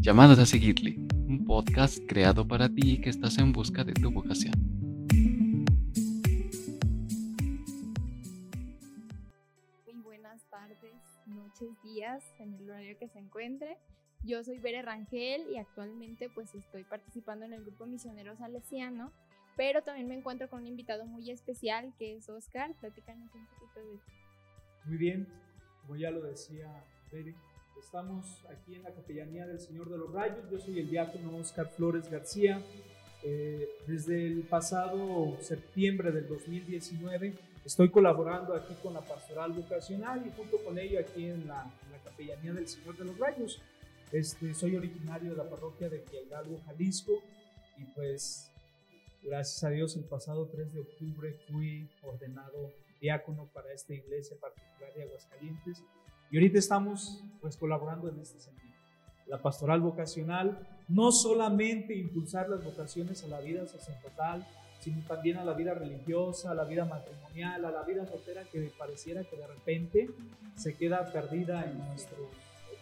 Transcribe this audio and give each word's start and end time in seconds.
Llamados 0.00 0.38
a 0.38 0.46
seguirle, 0.46 0.94
un 1.26 1.44
podcast 1.44 1.98
creado 2.06 2.46
para 2.46 2.68
ti 2.68 3.00
que 3.00 3.10
estás 3.10 3.36
en 3.38 3.52
busca 3.52 3.82
de 3.82 3.92
tu 3.94 4.12
vocación. 4.12 4.54
Muy 9.84 9.94
buenas 10.04 10.40
tardes, 10.50 10.94
noches, 11.26 11.70
días, 11.82 12.22
en 12.38 12.54
el 12.54 12.70
horario 12.70 12.96
que 12.96 13.08
se 13.08 13.18
encuentre. 13.18 13.76
Yo 14.22 14.44
soy 14.44 14.60
Bere 14.60 14.82
Rangel 14.82 15.50
y 15.52 15.56
actualmente 15.58 16.30
pues 16.30 16.54
estoy 16.54 16.84
participando 16.84 17.44
en 17.44 17.54
el 17.54 17.64
grupo 17.64 17.84
misionero 17.84 18.36
salesiano, 18.36 19.12
pero 19.56 19.82
también 19.82 20.06
me 20.06 20.14
encuentro 20.14 20.48
con 20.48 20.60
un 20.60 20.68
invitado 20.68 21.06
muy 21.06 21.28
especial 21.32 21.92
que 21.98 22.16
es 22.16 22.28
Oscar. 22.28 22.72
Platícanos 22.78 23.34
un 23.34 23.46
poquito 23.46 23.80
de 23.80 23.98
Muy 24.86 24.96
bien, 24.96 25.26
como 25.82 25.96
ya 25.96 26.12
lo 26.12 26.22
decía 26.22 26.84
Bere, 27.10 27.34
Estamos 27.78 28.44
aquí 28.50 28.74
en 28.74 28.82
la 28.82 28.92
Capellanía 28.92 29.46
del 29.46 29.60
Señor 29.60 29.88
de 29.88 29.98
los 29.98 30.12
Rayos. 30.12 30.50
Yo 30.50 30.58
soy 30.58 30.80
el 30.80 30.90
diácono 30.90 31.36
Oscar 31.36 31.68
Flores 31.68 32.10
García. 32.10 32.60
Eh, 33.22 33.68
desde 33.86 34.26
el 34.26 34.42
pasado 34.42 35.36
septiembre 35.40 36.12
del 36.12 36.28
2019 36.28 37.36
estoy 37.64 37.90
colaborando 37.90 38.54
aquí 38.54 38.74
con 38.82 38.94
la 38.94 39.00
pastoral 39.00 39.52
vocacional 39.52 40.24
y 40.26 40.30
junto 40.36 40.58
con 40.64 40.78
ello 40.78 41.00
aquí 41.00 41.26
en 41.26 41.48
la, 41.48 41.72
Capellanía 42.04 42.52
del 42.52 42.68
Señor 42.68 42.96
de 42.96 43.04
los 43.04 43.18
Rayos. 43.18 43.60
Este, 44.12 44.54
soy 44.54 44.76
originario 44.76 45.30
de 45.30 45.36
la 45.36 45.48
parroquia 45.48 45.88
de 45.88 46.04
Hidalgo, 46.26 46.60
Jalisco 46.66 47.12
y 47.76 47.84
pues 47.84 48.50
gracias 49.22 49.64
a 49.64 49.70
Dios 49.70 49.96
el 49.96 50.04
pasado 50.04 50.46
3 50.46 50.72
de 50.72 50.80
octubre 50.80 51.32
fui 51.50 51.88
ordenado 52.02 52.72
diácono 53.00 53.48
para 53.52 53.72
esta 53.72 53.94
iglesia 53.94 54.36
particular 54.40 54.94
de 54.94 55.02
Aguascalientes 55.02 55.82
y 56.30 56.36
ahorita 56.36 56.58
estamos 56.58 57.22
pues 57.40 57.56
colaborando 57.56 58.08
en 58.08 58.20
este 58.20 58.38
sentido. 58.40 58.74
La 59.26 59.40
pastoral 59.40 59.80
vocacional, 59.80 60.58
no 60.88 61.12
solamente 61.12 61.94
impulsar 61.94 62.48
las 62.48 62.64
vocaciones 62.64 63.22
a 63.24 63.28
la 63.28 63.40
vida 63.40 63.66
sacerdotal, 63.66 64.46
sino 64.80 65.02
también 65.06 65.36
a 65.38 65.44
la 65.44 65.54
vida 65.54 65.74
religiosa, 65.74 66.50
a 66.50 66.54
la 66.54 66.64
vida 66.64 66.84
matrimonial, 66.84 67.64
a 67.64 67.70
la 67.70 67.82
vida 67.82 68.06
soltera 68.06 68.44
que 68.44 68.72
pareciera 68.78 69.24
que 69.24 69.36
de 69.36 69.46
repente 69.46 70.10
se 70.56 70.74
queda 70.74 71.12
perdida 71.12 71.64
en, 71.64 71.78
nuestro, 71.78 72.30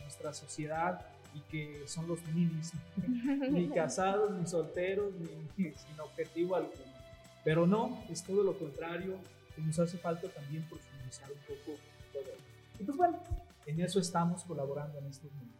nuestra 0.02 0.32
sociedad 0.32 1.06
y 1.34 1.40
que 1.50 1.82
son 1.86 2.08
los 2.08 2.22
ninis, 2.28 2.72
ni 3.50 3.68
casados, 3.68 4.30
ni 4.30 4.46
solteros, 4.46 5.12
ni, 5.56 5.64
sin 5.64 6.00
objetivo 6.00 6.56
alguno. 6.56 6.96
Pero 7.44 7.66
no, 7.66 8.02
es 8.10 8.22
todo 8.24 8.42
lo 8.42 8.58
contrario, 8.58 9.16
y 9.56 9.60
nos 9.60 9.78
hace 9.78 9.98
falta 9.98 10.28
también 10.28 10.64
profundizar 10.64 11.30
un 11.30 11.38
poco 11.38 11.78
todo 12.12 12.22
esto. 12.22 12.80
Y 12.80 12.84
pues 12.84 12.96
bueno, 12.96 13.18
en 13.66 13.80
eso 13.80 13.98
estamos 13.98 14.44
colaborando 14.44 14.98
en 14.98 15.06
estos 15.06 15.30
momentos. 15.32 15.56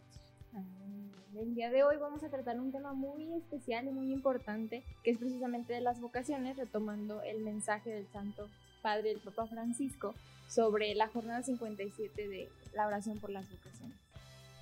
El 1.35 1.55
día 1.55 1.71
de 1.71 1.83
hoy 1.83 1.97
vamos 1.99 2.23
a 2.25 2.31
tratar 2.31 2.59
un 2.59 2.73
tema 2.73 2.95
muy 2.95 3.31
especial 3.35 3.87
y 3.87 3.91
muy 3.91 4.11
importante, 4.11 4.83
que 5.05 5.11
es 5.11 5.19
precisamente 5.19 5.75
de 5.75 5.83
las 5.83 6.01
vocaciones, 6.01 6.57
retomando 6.57 7.21
el 7.23 7.43
mensaje 7.43 7.91
del 7.91 8.07
Santo 8.11 8.49
Padre, 8.81 9.11
el 9.11 9.19
Papa 9.19 9.47
Francisco, 9.47 10.15
sobre 10.49 10.95
la 10.95 11.09
jornada 11.09 11.43
57 11.43 12.29
de 12.29 12.49
la 12.73 12.87
oración 12.87 13.19
por 13.19 13.29
las 13.31 13.45
vocaciones. 13.51 13.99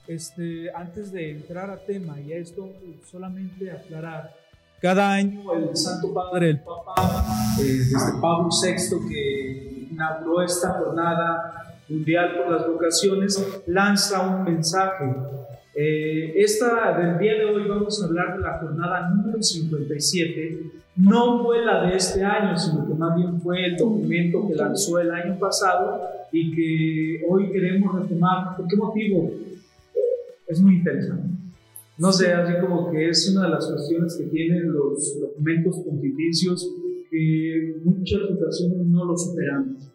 Este, 0.08 0.74
antes 0.74 1.12
de 1.12 1.30
entrar 1.30 1.70
a 1.70 1.78
tema 1.78 2.20
y 2.20 2.32
a 2.32 2.38
esto, 2.38 2.68
solamente 3.08 3.70
aclarar, 3.70 4.34
cada 4.80 5.12
año 5.12 5.54
el 5.54 5.76
Santo 5.76 6.12
Padre, 6.12 6.50
el 6.50 6.60
Papa, 6.60 7.54
eh, 7.60 7.62
desde 7.62 8.20
Pablo 8.20 8.48
VI, 8.50 9.08
que 9.08 9.88
inauguró 9.92 10.42
esta 10.42 10.70
jornada 10.74 11.73
Mundial 11.88 12.36
por 12.36 12.50
las 12.50 12.66
Vocaciones 12.66 13.62
lanza 13.66 14.36
un 14.36 14.44
mensaje. 14.44 15.04
Eh, 15.74 16.32
esta 16.36 16.96
del 16.98 17.18
día 17.18 17.34
de 17.34 17.44
hoy 17.44 17.68
vamos 17.68 18.02
a 18.02 18.06
hablar 18.06 18.36
de 18.36 18.42
la 18.42 18.58
jornada 18.58 19.10
número 19.10 19.42
57. 19.42 20.62
No 20.96 21.44
fue 21.44 21.64
la 21.64 21.82
de 21.82 21.96
este 21.96 22.24
año, 22.24 22.56
sino 22.56 22.86
que 22.86 22.94
más 22.94 23.16
bien 23.16 23.40
fue 23.40 23.66
el 23.66 23.76
documento 23.76 24.48
que 24.48 24.54
lanzó 24.54 24.98
el 24.98 25.10
año 25.10 25.38
pasado 25.38 26.00
y 26.32 26.54
que 26.54 27.24
hoy 27.28 27.50
queremos 27.50 28.00
retomar. 28.00 28.56
¿Por 28.56 28.66
qué 28.66 28.76
motivo? 28.76 29.30
Es 30.46 30.60
muy 30.60 30.76
interesante. 30.76 31.34
No 31.98 32.12
sé, 32.12 32.32
así 32.32 32.60
como 32.60 32.90
que 32.90 33.10
es 33.10 33.28
una 33.30 33.44
de 33.44 33.50
las 33.50 33.66
cuestiones 33.66 34.16
que 34.16 34.24
tienen 34.24 34.72
los 34.72 35.20
documentos 35.20 35.76
pontificios 35.80 36.66
que 37.10 37.76
muchas 37.84 38.22
ocasiones 38.30 38.86
no 38.86 39.04
lo 39.04 39.16
superamos 39.16 39.93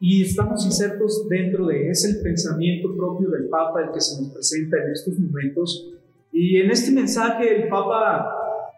y 0.00 0.22
estamos 0.22 0.64
insertos 0.64 1.26
dentro 1.28 1.66
de, 1.66 1.90
es 1.90 2.04
el 2.04 2.22
pensamiento 2.22 2.94
propio 2.96 3.30
del 3.30 3.48
Papa 3.48 3.82
el 3.82 3.90
que 3.92 4.00
se 4.00 4.22
nos 4.22 4.32
presenta 4.32 4.76
en 4.76 4.92
estos 4.92 5.18
momentos. 5.18 5.90
Y 6.32 6.60
en 6.60 6.70
este 6.70 6.92
mensaje 6.92 7.62
el 7.62 7.68
Papa 7.68 8.28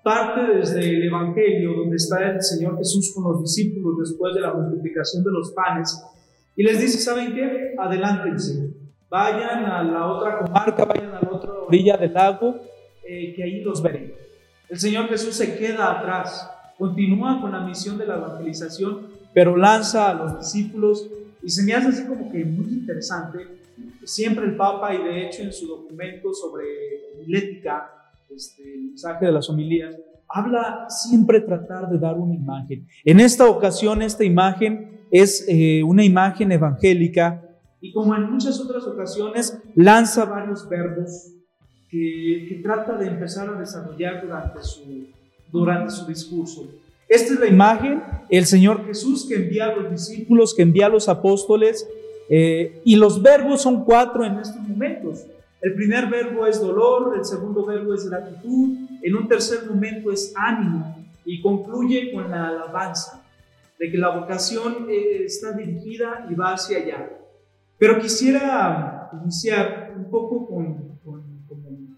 parte 0.02 0.54
desde 0.56 0.80
el 0.80 1.02
Evangelio, 1.04 1.74
donde 1.74 1.96
está 1.96 2.30
el 2.30 2.42
Señor 2.42 2.78
Jesús 2.78 3.12
con 3.14 3.24
los 3.24 3.42
discípulos 3.42 3.98
después 3.98 4.34
de 4.34 4.40
la 4.40 4.54
multiplicación 4.54 5.22
de 5.22 5.30
los 5.30 5.52
panes, 5.52 6.02
y 6.56 6.62
les 6.62 6.80
dice, 6.80 6.98
¿saben 6.98 7.34
qué? 7.34 7.74
Adelántense, 7.78 8.74
vayan 9.10 9.64
a 9.66 9.82
la 9.82 10.06
otra 10.06 10.38
comarca, 10.38 10.84
vayan 10.86 11.14
a 11.14 11.20
la 11.20 11.30
otra 11.30 11.52
orilla 11.52 11.98
del 11.98 12.14
lago, 12.14 12.60
eh, 13.06 13.34
que 13.34 13.42
ahí 13.42 13.60
los 13.60 13.82
veré. 13.82 14.14
El 14.70 14.78
Señor 14.78 15.08
Jesús 15.08 15.34
se 15.34 15.58
queda 15.58 15.98
atrás, 15.98 16.50
continúa 16.78 17.40
con 17.42 17.52
la 17.52 17.60
misión 17.60 17.98
de 17.98 18.06
la 18.06 18.16
evangelización 18.16 19.09
pero 19.32 19.56
lanza 19.56 20.10
a 20.10 20.14
los 20.14 20.38
discípulos 20.38 21.08
y 21.42 21.50
se 21.50 21.62
me 21.62 21.74
hace 21.74 21.88
así 21.88 22.06
como 22.06 22.30
que 22.30 22.44
muy 22.44 22.72
interesante. 22.72 23.38
Siempre 24.04 24.44
el 24.44 24.56
Papa, 24.56 24.94
y 24.94 25.02
de 25.02 25.26
hecho 25.26 25.42
en 25.42 25.52
su 25.52 25.66
documento 25.66 26.32
sobre 26.34 26.64
homilética, 27.14 27.90
este, 28.34 28.62
el 28.62 28.82
mensaje 28.88 29.26
de 29.26 29.32
las 29.32 29.48
homilías, 29.48 29.96
habla 30.28 30.86
siempre 30.88 31.40
tratar 31.40 31.88
de 31.88 31.98
dar 31.98 32.16
una 32.16 32.34
imagen. 32.34 32.86
En 33.04 33.20
esta 33.20 33.48
ocasión, 33.48 34.02
esta 34.02 34.24
imagen 34.24 35.00
es 35.10 35.44
eh, 35.48 35.82
una 35.82 36.04
imagen 36.04 36.52
evangélica 36.52 37.50
y 37.80 37.92
como 37.92 38.14
en 38.14 38.30
muchas 38.30 38.60
otras 38.60 38.84
ocasiones, 38.86 39.58
lanza 39.74 40.26
varios 40.26 40.68
verbos 40.68 41.32
que, 41.88 42.46
que 42.48 42.60
trata 42.62 42.96
de 42.96 43.08
empezar 43.08 43.48
a 43.48 43.58
desarrollar 43.58 44.22
durante 44.22 44.62
su, 44.62 45.06
durante 45.50 45.90
su 45.90 46.06
discurso. 46.06 46.68
Esta 47.10 47.34
es 47.34 47.40
la 47.40 47.48
imagen, 47.48 48.04
el 48.28 48.46
Señor 48.46 48.86
Jesús 48.86 49.26
que 49.28 49.34
envía 49.34 49.64
a 49.64 49.74
los 49.74 49.90
discípulos, 49.90 50.54
que 50.54 50.62
envía 50.62 50.86
a 50.86 50.88
los 50.88 51.08
apóstoles, 51.08 51.88
eh, 52.28 52.80
y 52.84 52.94
los 52.94 53.20
verbos 53.20 53.62
son 53.62 53.84
cuatro 53.84 54.24
en 54.24 54.38
estos 54.38 54.62
momentos. 54.62 55.26
El 55.60 55.74
primer 55.74 56.08
verbo 56.08 56.46
es 56.46 56.60
dolor, 56.60 57.14
el 57.18 57.24
segundo 57.24 57.66
verbo 57.66 57.94
es 57.94 58.08
gratitud, 58.08 58.78
en 59.02 59.16
un 59.16 59.26
tercer 59.26 59.66
momento 59.68 60.12
es 60.12 60.32
ánimo 60.36 61.04
y 61.24 61.42
concluye 61.42 62.12
con 62.12 62.30
la 62.30 62.46
alabanza, 62.46 63.24
de 63.76 63.90
que 63.90 63.98
la 63.98 64.16
vocación 64.16 64.86
eh, 64.88 65.24
está 65.24 65.50
dirigida 65.50 66.28
y 66.30 66.34
va 66.36 66.52
hacia 66.52 66.78
allá. 66.78 67.10
Pero 67.76 67.98
quisiera 67.98 69.10
iniciar 69.20 69.94
un 69.96 70.08
poco 70.08 70.46
con, 70.46 71.00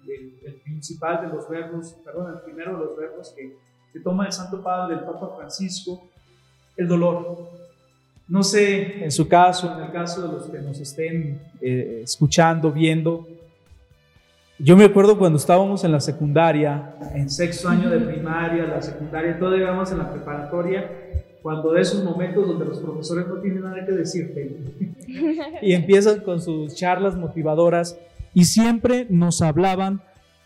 el, 0.09 0.39
el, 0.43 0.55
principal 0.63 1.21
de 1.21 1.35
los 1.35 1.47
verbos, 1.51 2.01
perdón, 2.03 2.33
el 2.33 2.41
primero 2.41 2.79
de 2.79 2.85
los 2.87 2.97
verbos 2.97 3.35
que 3.37 3.72
que 3.93 4.01
toma 4.01 4.27
el 4.27 4.33
Santo 4.33 4.63
Padre, 4.63 4.95
el 4.95 5.01
Papa 5.01 5.35
Francisco, 5.37 6.03
el 6.77 6.89
dolor. 6.89 7.51
No 8.29 8.43
sé, 8.43 9.05
en 9.05 9.11
su 9.11 9.29
caso, 9.29 9.73
en 9.77 9.85
el 9.85 9.93
caso 9.93 10.27
de 10.27 10.33
los 10.33 10.45
que 10.49 10.59
nos 10.61 10.79
estén 10.81 11.41
eh, 11.61 12.01
escuchando, 12.05 12.73
viendo, 12.73 13.27
yo 14.59 14.77
me 14.77 14.85
acuerdo 14.85 15.19
cuando 15.19 15.39
estábamos 15.39 15.83
en 15.83 15.91
la 15.91 15.99
secundaria, 15.99 16.95
en 17.15 17.29
sexto 17.29 17.69
año 17.69 17.91
de 17.91 17.99
primaria, 17.99 18.65
la 18.65 18.81
secundaria, 18.81 19.37
todavía 19.37 19.71
vamos 19.71 19.91
en 19.91 19.99
la 19.99 20.11
preparatoria, 20.13 20.89
cuando 21.43 21.73
de 21.73 21.81
esos 21.81 22.05
momentos 22.05 22.47
donde 22.47 22.67
los 22.67 22.79
profesores 22.79 23.27
no 23.27 23.41
tienen 23.41 23.63
nada 23.63 23.85
que 23.85 23.91
decirte 23.91 24.57
y 25.63 25.73
empiezan 25.73 26.21
con 26.21 26.41
sus 26.41 26.77
charlas 26.77 27.17
motivadoras 27.17 27.99
y 28.35 28.45
siempre 28.45 29.07
nos 29.11 29.43
hablaban 29.43 30.01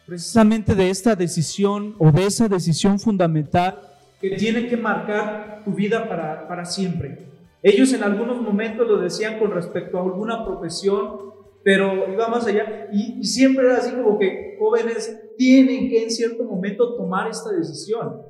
precisamente 0.06 0.74
de 0.74 0.90
esta 0.90 1.16
decisión 1.16 1.94
o 1.98 2.12
de 2.12 2.26
esa 2.26 2.48
decisión 2.48 2.98
fundamental 2.98 3.80
que 4.20 4.30
tiene 4.30 4.68
que 4.68 4.76
marcar 4.76 5.62
tu 5.64 5.72
vida 5.72 6.08
para, 6.08 6.48
para 6.48 6.64
siempre. 6.64 7.26
Ellos 7.62 7.92
en 7.92 8.04
algunos 8.04 8.40
momentos 8.40 8.86
lo 8.86 8.98
decían 8.98 9.38
con 9.38 9.50
respecto 9.50 9.98
a 9.98 10.02
alguna 10.02 10.44
profesión, 10.44 11.32
pero 11.64 12.10
iba 12.12 12.28
más 12.28 12.46
allá 12.46 12.88
y, 12.92 13.24
siempre 13.24 13.66
era 13.66 13.78
así 13.78 13.90
como 13.90 14.18
que 14.18 14.56
jóvenes 14.58 15.20
tienen 15.36 15.88
que 15.88 16.04
en 16.04 16.10
cierto 16.10 16.44
momento 16.44 16.94
tomar 16.94 17.28
esta 17.28 17.50
decisión. 17.50 18.22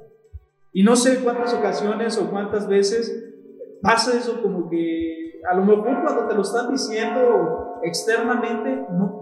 Y 0.72 0.82
no 0.82 0.96
sé 0.96 1.18
cuántas 1.18 1.52
ocasiones 1.52 2.16
o 2.18 2.30
cuántas 2.30 2.66
veces 2.66 3.24
pasa 3.82 4.16
eso 4.16 4.40
como 4.42 4.68
que 4.70 5.40
a 5.48 5.54
lo 5.54 5.64
mejor 5.64 6.02
cuando 6.02 6.26
te 6.26 6.34
lo 6.34 6.42
están 6.42 6.72
diciendo 6.72 7.78
externamente 7.82 8.86
no, 8.90 9.20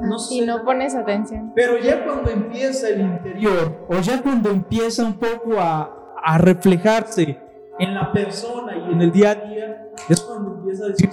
no 0.00 0.18
sé. 0.18 0.36
Y 0.36 0.40
no 0.42 0.64
pones 0.64 0.94
atención. 0.94 1.52
Pero 1.54 1.78
ya 1.78 2.04
cuando 2.04 2.30
empieza 2.30 2.88
el 2.88 3.00
interior, 3.00 3.86
o 3.88 4.00
ya 4.00 4.22
cuando 4.22 4.50
empieza 4.50 5.04
un 5.04 5.14
poco 5.14 5.58
a, 5.58 6.14
a 6.22 6.38
reflejarse 6.38 7.38
en 7.78 7.94
la 7.94 8.12
persona 8.12 8.76
y 8.76 8.92
en 8.92 9.02
el 9.02 9.12
día 9.12 9.30
a 9.30 9.34
día, 9.34 9.88
es 10.08 10.20
cuando 10.20 10.56
empieza 10.56 10.84
a 10.84 10.88
decir 10.88 11.10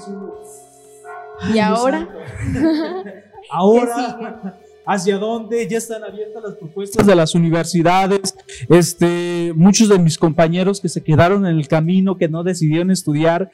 ¿Y 1.53 1.59
ahora? 1.59 2.07
ahora, 3.51 4.59
hacia 4.85 5.17
dónde, 5.17 5.67
ya 5.67 5.77
están 5.77 6.03
abiertas 6.03 6.43
las 6.43 6.55
propuestas 6.55 7.05
de 7.05 7.15
las 7.15 7.35
universidades, 7.35 8.35
este, 8.69 9.53
muchos 9.55 9.89
de 9.89 9.99
mis 9.99 10.17
compañeros 10.17 10.79
que 10.79 10.89
se 10.89 11.03
quedaron 11.03 11.45
en 11.45 11.57
el 11.57 11.67
camino, 11.67 12.17
que 12.17 12.27
no 12.27 12.43
decidieron 12.43 12.91
estudiar 12.91 13.51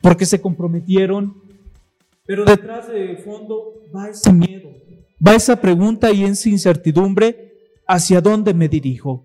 porque 0.00 0.26
se 0.26 0.40
comprometieron, 0.40 1.34
pero 2.26 2.44
detrás 2.44 2.88
de 2.88 3.16
fondo 3.24 3.84
va 3.94 4.08
ese 4.08 4.32
miedo, 4.32 4.70
va 5.24 5.34
esa 5.34 5.60
pregunta 5.60 6.10
y 6.10 6.24
esa 6.24 6.48
incertidumbre, 6.48 7.52
¿hacia 7.86 8.20
dónde 8.20 8.52
me 8.52 8.68
dirijo? 8.68 9.24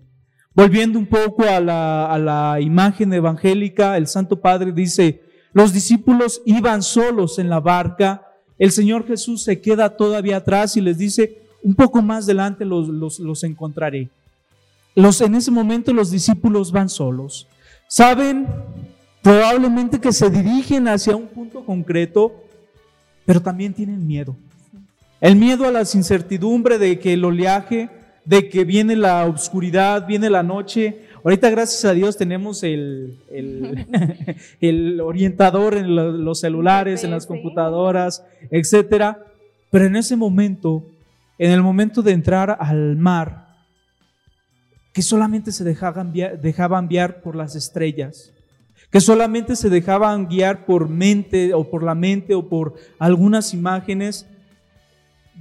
Volviendo 0.54 0.98
un 0.98 1.06
poco 1.06 1.44
a 1.44 1.60
la, 1.60 2.06
a 2.06 2.18
la 2.18 2.60
imagen 2.60 3.12
evangélica, 3.12 3.96
el 3.96 4.06
Santo 4.06 4.40
Padre 4.40 4.72
dice, 4.72 5.22
los 5.52 5.72
discípulos 5.72 6.42
iban 6.44 6.82
solos 6.82 7.38
en 7.38 7.48
la 7.48 7.60
barca, 7.60 8.26
el 8.58 8.70
Señor 8.70 9.06
Jesús 9.06 9.42
se 9.42 9.60
queda 9.60 9.96
todavía 9.96 10.36
atrás 10.38 10.76
y 10.76 10.80
les 10.80 10.98
dice, 10.98 11.42
un 11.62 11.74
poco 11.74 12.02
más 12.02 12.24
adelante 12.24 12.64
los, 12.64 12.88
los, 12.88 13.18
los 13.18 13.44
encontraré. 13.44 14.08
Los, 14.94 15.20
en 15.20 15.34
ese 15.34 15.50
momento 15.50 15.92
los 15.92 16.10
discípulos 16.10 16.70
van 16.70 16.88
solos. 16.88 17.48
Saben 17.88 18.46
probablemente 19.22 20.00
que 20.00 20.12
se 20.12 20.28
dirigen 20.28 20.88
hacia 20.88 21.16
un 21.16 21.28
punto 21.28 21.64
concreto, 21.64 22.41
pero 23.24 23.40
también 23.40 23.74
tienen 23.74 24.06
miedo. 24.06 24.36
El 25.20 25.36
miedo 25.36 25.66
a 25.66 25.70
la 25.70 25.80
incertidumbre 25.80 26.78
de 26.78 26.98
que 26.98 27.12
el 27.12 27.24
oleaje, 27.24 27.88
de 28.24 28.48
que 28.48 28.64
viene 28.64 28.96
la 28.96 29.24
oscuridad, 29.26 30.06
viene 30.06 30.28
la 30.30 30.42
noche. 30.42 31.02
Ahorita, 31.24 31.48
gracias 31.50 31.84
a 31.84 31.94
Dios, 31.94 32.16
tenemos 32.16 32.62
el, 32.64 33.18
el, 33.30 33.86
el 34.60 35.00
orientador 35.00 35.76
en 35.76 36.24
los 36.24 36.40
celulares, 36.40 37.04
en 37.04 37.12
las 37.12 37.26
computadoras, 37.26 38.24
etcétera. 38.50 39.24
Pero 39.70 39.86
en 39.86 39.96
ese 39.96 40.16
momento, 40.16 40.84
en 41.38 41.52
el 41.52 41.62
momento 41.62 42.02
de 42.02 42.12
entrar 42.12 42.56
al 42.58 42.96
mar, 42.96 43.46
que 44.92 45.02
solamente 45.02 45.52
se 45.52 45.64
dejaban 45.64 46.12
dejaban 46.12 46.84
enviar 46.84 47.22
por 47.22 47.34
las 47.34 47.54
estrellas, 47.56 48.31
que 48.92 49.00
solamente 49.00 49.56
se 49.56 49.70
dejaban 49.70 50.28
guiar 50.28 50.66
por 50.66 50.86
mente 50.90 51.54
o 51.54 51.64
por 51.64 51.82
la 51.82 51.94
mente 51.94 52.34
o 52.34 52.46
por 52.46 52.74
algunas 52.98 53.54
imágenes, 53.54 54.26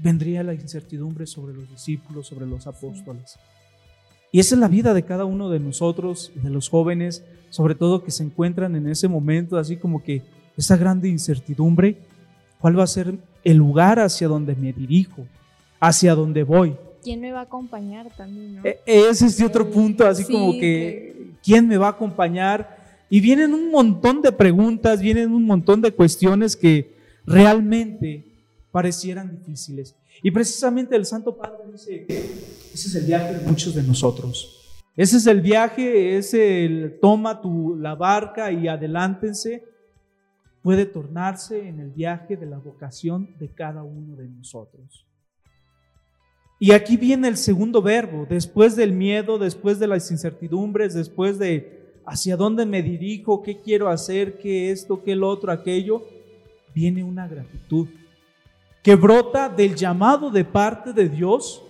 vendría 0.02 0.42
la 0.42 0.54
incertidumbre 0.54 1.28
sobre 1.28 1.54
los 1.54 1.70
discípulos, 1.70 2.28
sobre 2.28 2.46
los 2.46 2.66
apóstoles. 2.66 3.38
Y 4.32 4.40
esa 4.40 4.56
es 4.56 4.62
la 4.62 4.70
vida 4.70 4.94
de 4.94 5.04
cada 5.04 5.26
uno 5.26 5.50
de 5.50 5.60
nosotros, 5.60 6.32
de 6.34 6.50
los 6.50 6.70
jóvenes, 6.70 7.26
sobre 7.50 7.76
todo 7.76 8.06
que 8.06 8.12
se 8.12 8.24
encuentran 8.24 8.78
en 8.78 8.88
ese 8.88 9.10
momento, 9.10 9.58
así 9.58 9.76
como 9.76 10.02
que 10.02 10.22
esa 10.56 10.78
grande 10.78 11.10
incertidumbre, 11.10 11.98
¿cuál 12.58 12.80
va 12.80 12.86
a 12.86 12.88
ser 12.88 13.16
el 13.44 13.58
lugar 13.58 14.00
hacia 14.00 14.30
donde 14.30 14.56
me 14.56 14.72
dirijo, 14.72 15.26
hacia 15.82 16.16
donde 16.16 16.44
voy? 16.44 16.78
¿Quién 17.04 17.20
me 17.20 17.34
va 17.34 17.42
a 17.42 17.44
acompañar 17.44 18.10
también? 18.16 18.56
¿no? 18.56 18.62
E, 18.64 18.80
ese 18.86 19.26
es 19.26 19.42
otro 19.42 19.70
punto, 19.70 20.08
así 20.08 20.24
como 20.24 20.54
que, 20.54 21.34
¿quién 21.44 21.68
me 21.68 21.78
va 21.78 21.88
a 21.88 21.92
acompañar? 21.92 22.81
Y 23.14 23.20
vienen 23.20 23.54
un 23.54 23.72
montón 23.72 24.22
de 24.22 24.32
preguntas, 24.32 25.02
vienen 25.02 25.34
un 25.34 25.44
montón 25.44 25.82
de 25.82 25.92
cuestiones 25.92 26.56
que 26.56 26.96
realmente 27.26 28.24
parecieran 28.72 29.30
difíciles. 29.30 29.98
Y 30.24 30.32
precisamente 30.32 30.96
el 30.96 31.06
Santo 31.06 31.36
Padre 31.36 31.58
dice, 31.74 32.06
ese 32.08 32.88
es 32.88 32.96
el 32.96 33.06
viaje 33.06 33.34
de 33.34 33.46
muchos 33.46 33.76
de 33.76 33.84
nosotros. 33.84 34.80
Ese 34.96 35.18
es 35.18 35.28
el 35.28 35.42
viaje, 35.42 36.16
es 36.16 36.34
el 36.34 37.00
toma 37.02 37.42
tu, 37.42 37.76
la 37.76 37.96
barca 37.96 38.50
y 38.50 38.70
adelántense. 38.70 39.66
Puede 40.62 40.86
tornarse 40.86 41.68
en 41.68 41.82
el 41.82 41.90
viaje 41.90 42.38
de 42.38 42.46
la 42.46 42.60
vocación 42.60 43.36
de 43.40 43.50
cada 43.50 43.84
uno 43.84 44.16
de 44.16 44.30
nosotros. 44.30 45.06
Y 46.62 46.72
aquí 46.72 46.96
viene 46.96 47.28
el 47.28 47.36
segundo 47.36 47.82
verbo, 47.82 48.26
después 48.30 48.78
del 48.78 48.94
miedo, 48.94 49.38
después 49.38 49.80
de 49.80 49.88
las 49.88 50.10
incertidumbres, 50.12 50.94
después 50.94 51.38
de 51.38 51.81
hacia 52.12 52.36
dónde 52.36 52.66
me 52.66 52.84
dirijo, 52.84 53.42
qué 53.42 53.58
quiero 53.58 53.88
hacer, 53.88 54.38
qué 54.38 54.70
esto, 54.70 55.02
qué 55.02 55.14
el 55.14 55.24
otro, 55.24 55.50
aquello, 55.50 56.04
viene 56.76 57.06
una 57.06 57.26
gratitud 57.26 57.88
que 58.84 58.96
brota 58.96 59.48
del 59.48 59.76
llamado 59.76 60.30
de 60.30 60.44
parte 60.44 60.92
de 60.92 61.08
Dios, 61.08 61.64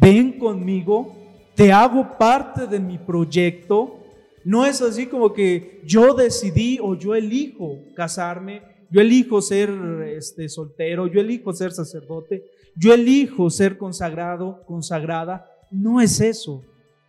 ven 0.00 0.36
conmigo, 0.36 1.14
te 1.54 1.72
hago 1.72 2.18
parte 2.18 2.66
de 2.66 2.80
mi 2.80 2.98
proyecto. 2.98 3.98
No 4.44 4.66
es 4.66 4.82
así 4.82 5.06
como 5.06 5.32
que 5.32 5.80
yo 5.84 6.14
decidí 6.14 6.78
o 6.82 6.96
yo 6.96 7.14
elijo 7.14 7.78
casarme, 7.94 8.62
yo 8.90 9.00
elijo 9.00 9.40
ser 9.40 9.70
este, 10.16 10.48
soltero, 10.48 11.06
yo 11.06 11.20
elijo 11.20 11.52
ser 11.52 11.70
sacerdote, 11.70 12.44
yo 12.74 12.94
elijo 12.94 13.48
ser 13.48 13.78
consagrado, 13.78 14.64
consagrada. 14.66 15.46
No 15.70 16.00
es 16.00 16.20
eso, 16.20 16.64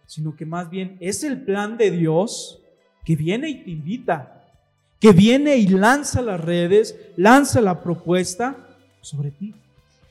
sino 0.10 0.36
que 0.36 0.44
más 0.44 0.72
bien 0.72 0.98
es 1.00 1.24
el 1.24 1.40
plan 1.40 1.78
de 1.78 1.92
Dios 1.92 2.60
que 3.06 3.16
viene 3.16 3.48
y 3.48 3.64
te 3.64 3.70
invita, 3.70 4.44
que 5.00 5.12
viene 5.12 5.58
y 5.58 5.68
lanza 5.68 6.24
las 6.24 6.42
redes, 6.42 6.98
lanza 7.16 7.62
la 7.62 7.84
propuesta 7.84 8.58
sobre 9.02 9.30
ti. 9.30 9.54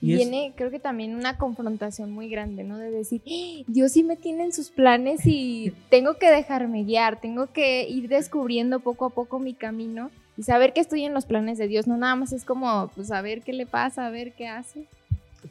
Y 0.00 0.14
Viene, 0.14 0.52
creo 0.54 0.70
que 0.70 0.78
también 0.78 1.16
una 1.16 1.36
confrontación 1.36 2.12
muy 2.12 2.28
grande, 2.28 2.62
¿no? 2.62 2.78
De 2.78 2.92
decir, 2.92 3.22
¡Ah! 3.26 3.64
Dios 3.66 3.90
sí 3.90 4.04
me 4.04 4.14
tiene 4.14 4.44
en 4.44 4.52
sus 4.52 4.70
planes 4.70 5.26
y 5.26 5.72
tengo 5.90 6.14
que 6.14 6.30
dejarme 6.30 6.84
guiar, 6.84 7.20
tengo 7.20 7.48
que 7.52 7.88
ir 7.88 8.08
descubriendo 8.08 8.78
poco 8.78 9.06
a 9.06 9.10
poco 9.10 9.40
mi 9.40 9.52
camino 9.52 10.12
y 10.36 10.44
saber 10.44 10.74
que 10.74 10.80
estoy 10.80 11.06
en 11.06 11.14
los 11.14 11.26
planes 11.26 11.58
de 11.58 11.66
Dios, 11.66 11.88
no 11.88 11.96
nada 11.96 12.14
más 12.14 12.32
es 12.32 12.44
como, 12.44 12.88
pues, 12.94 13.10
a 13.10 13.20
ver 13.20 13.42
qué 13.42 13.52
le 13.52 13.66
pasa, 13.66 14.06
a 14.06 14.10
ver 14.10 14.32
qué 14.34 14.46
hace. 14.46 14.84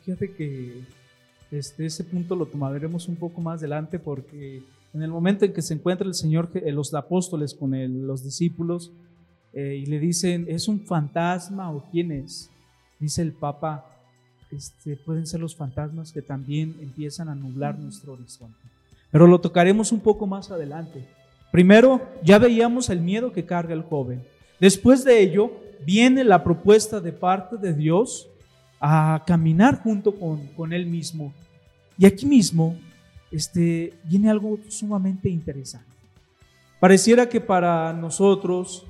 Fíjate 0.06 0.34
que 0.34 0.84
este, 1.52 1.86
ese 1.86 2.04
punto 2.04 2.36
lo 2.36 2.46
tomaremos 2.46 3.08
un 3.08 3.16
poco 3.16 3.42
más 3.42 3.60
adelante 3.60 4.00
porque 4.00 4.64
en 4.94 5.02
el 5.02 5.10
momento 5.10 5.46
en 5.46 5.54
que 5.54 5.62
se 5.62 5.74
encuentra 5.74 6.08
el 6.08 6.14
Señor, 6.14 6.50
eh, 6.54 6.72
los 6.72 6.94
apóstoles 6.94 7.54
con 7.54 7.72
los 8.08 8.24
discípulos, 8.24 8.92
eh, 9.54 9.82
y 9.84 9.86
le 9.86 10.00
dicen, 10.00 10.46
¿es 10.48 10.68
un 10.68 10.82
fantasma 10.82 11.72
o 11.72 11.84
quién 11.92 12.12
es? 12.12 12.50
Dice 13.00 13.22
el 13.22 13.32
Papa, 13.32 13.86
este, 14.52 14.96
pueden 14.98 15.26
ser 15.26 15.40
los 15.40 15.56
fantasmas 15.56 16.12
que 16.12 16.22
también 16.22 16.76
empiezan 16.82 17.30
a 17.30 17.36
nublar 17.36 17.78
nuestro 17.78 18.14
horizonte. 18.14 18.58
Pero 19.12 19.28
lo 19.28 19.40
tocaremos 19.40 19.92
un 19.92 20.00
poco 20.00 20.28
más 20.28 20.52
adelante. 20.52 21.08
Primero, 21.52 22.02
ya 22.24 22.40
veíamos 22.40 22.90
el 22.90 23.02
miedo 23.02 23.32
que 23.32 23.46
carga 23.46 23.74
el 23.74 23.84
joven. 23.84 24.24
Después 24.60 25.04
de 25.04 25.22
ello, 25.22 25.52
viene 25.86 26.24
la 26.24 26.44
propuesta 26.44 27.00
de 27.00 27.14
parte 27.14 27.58
de 27.58 27.74
Dios 27.74 28.28
a 28.80 29.24
caminar 29.26 29.82
junto 29.82 30.14
con, 30.16 30.48
con 30.48 30.74
él 30.74 30.86
mismo. 30.86 31.34
Y 31.98 32.06
aquí 32.06 32.26
mismo 32.26 32.78
este, 33.32 33.94
viene 34.04 34.30
algo 34.30 34.60
sumamente 34.68 35.30
interesante. 35.30 35.88
Pareciera 36.80 37.28
que 37.28 37.42
para 37.42 37.92
nosotros, 37.94 38.86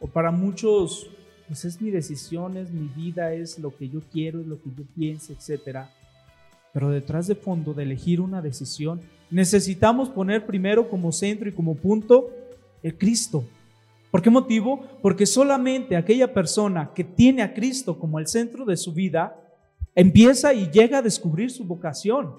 o 0.00 0.06
para 0.06 0.30
muchos 0.30 1.08
pues 1.48 1.64
es 1.64 1.80
mi 1.80 1.90
decisión, 1.90 2.58
es 2.58 2.70
mi 2.70 2.88
vida, 2.88 3.32
es 3.32 3.58
lo 3.58 3.74
que 3.74 3.88
yo 3.88 4.02
quiero, 4.12 4.40
es 4.40 4.46
lo 4.46 4.60
que 4.60 4.68
yo 4.76 4.84
pienso, 4.94 5.32
etc. 5.32 5.78
Pero 6.74 6.90
detrás 6.90 7.26
de 7.26 7.34
fondo 7.34 7.72
de 7.72 7.84
elegir 7.84 8.20
una 8.20 8.42
decisión, 8.42 9.00
necesitamos 9.30 10.10
poner 10.10 10.44
primero 10.44 10.90
como 10.90 11.10
centro 11.10 11.48
y 11.48 11.52
como 11.52 11.74
punto 11.74 12.30
el 12.82 12.98
Cristo. 12.98 13.44
¿Por 14.10 14.20
qué 14.20 14.28
motivo? 14.28 14.84
Porque 15.00 15.24
solamente 15.24 15.96
aquella 15.96 16.34
persona 16.34 16.90
que 16.94 17.04
tiene 17.04 17.42
a 17.42 17.54
Cristo 17.54 17.98
como 17.98 18.18
el 18.18 18.26
centro 18.26 18.66
de 18.66 18.76
su 18.76 18.92
vida, 18.92 19.34
empieza 19.94 20.52
y 20.52 20.70
llega 20.70 20.98
a 20.98 21.02
descubrir 21.02 21.50
su 21.50 21.64
vocación. 21.64 22.34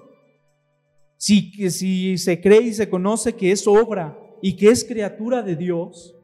Si, 1.20 1.52
si 1.68 2.16
se 2.16 2.40
cree 2.40 2.62
y 2.62 2.72
se 2.72 2.88
conoce 2.88 3.34
que 3.34 3.52
es 3.52 3.66
obra 3.66 4.18
y 4.40 4.56
que 4.56 4.70
es 4.70 4.82
criatura 4.82 5.42
de 5.42 5.54
Dios, 5.54 6.16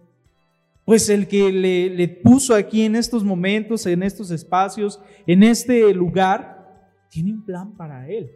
pues 0.86 1.10
el 1.10 1.28
que 1.28 1.52
le, 1.52 2.08
puso 2.08 2.54
aquí 2.54 2.80
en 2.80 2.96
estos 2.96 3.22
momentos, 3.22 3.84
en 3.84 4.02
estos 4.02 4.30
espacios, 4.30 4.98
en 5.26 5.42
este 5.42 5.92
lugar, 5.92 6.88
tiene 7.10 7.32
un 7.32 7.44
plan 7.44 7.76
para 7.76 8.08
él. 8.08 8.30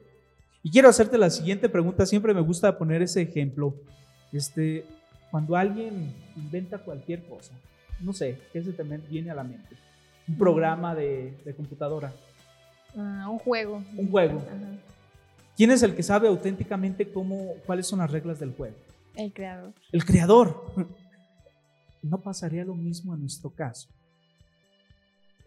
Y 0.63 0.71
quiero 0.71 0.91
hacerte 0.91 1.17
la 1.17 1.31
siguiente 1.31 1.67
pregunta, 1.71 2.05
siempre 2.05 2.35
me 2.35 2.43
gusta 2.43 2.77
poner 2.77 3.01
ese 3.01 3.23
ejemplo. 3.23 3.75
Este, 4.31 4.85
cuando 5.31 5.57
alguien 5.57 6.13
inventa 6.37 6.77
cualquier 6.77 7.23
cosa, 7.25 7.55
no 8.01 8.13
sé, 8.13 8.37
¿qué 8.53 8.63
se 8.63 8.75
te 8.75 8.83
viene 8.83 9.31
a 9.31 9.35
la 9.35 9.45
mente? 9.45 9.77
Un 10.29 10.37
programa 10.37 10.95
de, 10.95 11.33
computadora. 11.57 12.13
Ah, 12.95 13.29
un 13.31 13.39
juego. 13.39 13.83
Un 13.97 14.11
juego. 14.11 14.43
¿Quién 15.57 15.71
es 15.71 15.83
el 15.83 15.95
que 15.95 16.03
sabe 16.03 16.29
auténticamente 16.29 17.11
cómo, 17.11 17.55
cuáles 17.67 17.87
son 17.87 17.99
las 17.99 18.11
reglas 18.11 18.41
del 18.41 18.53
juego? 18.53 18.77
El 19.15 19.33
creador. 19.33 19.73
El 19.93 20.05
creador 20.05 20.73
no 22.03 22.21
pasaría 22.21 22.65
lo 22.65 22.75
mismo 22.75 23.15
en 23.15 23.21
nuestro 23.21 23.51
caso. 23.51 23.89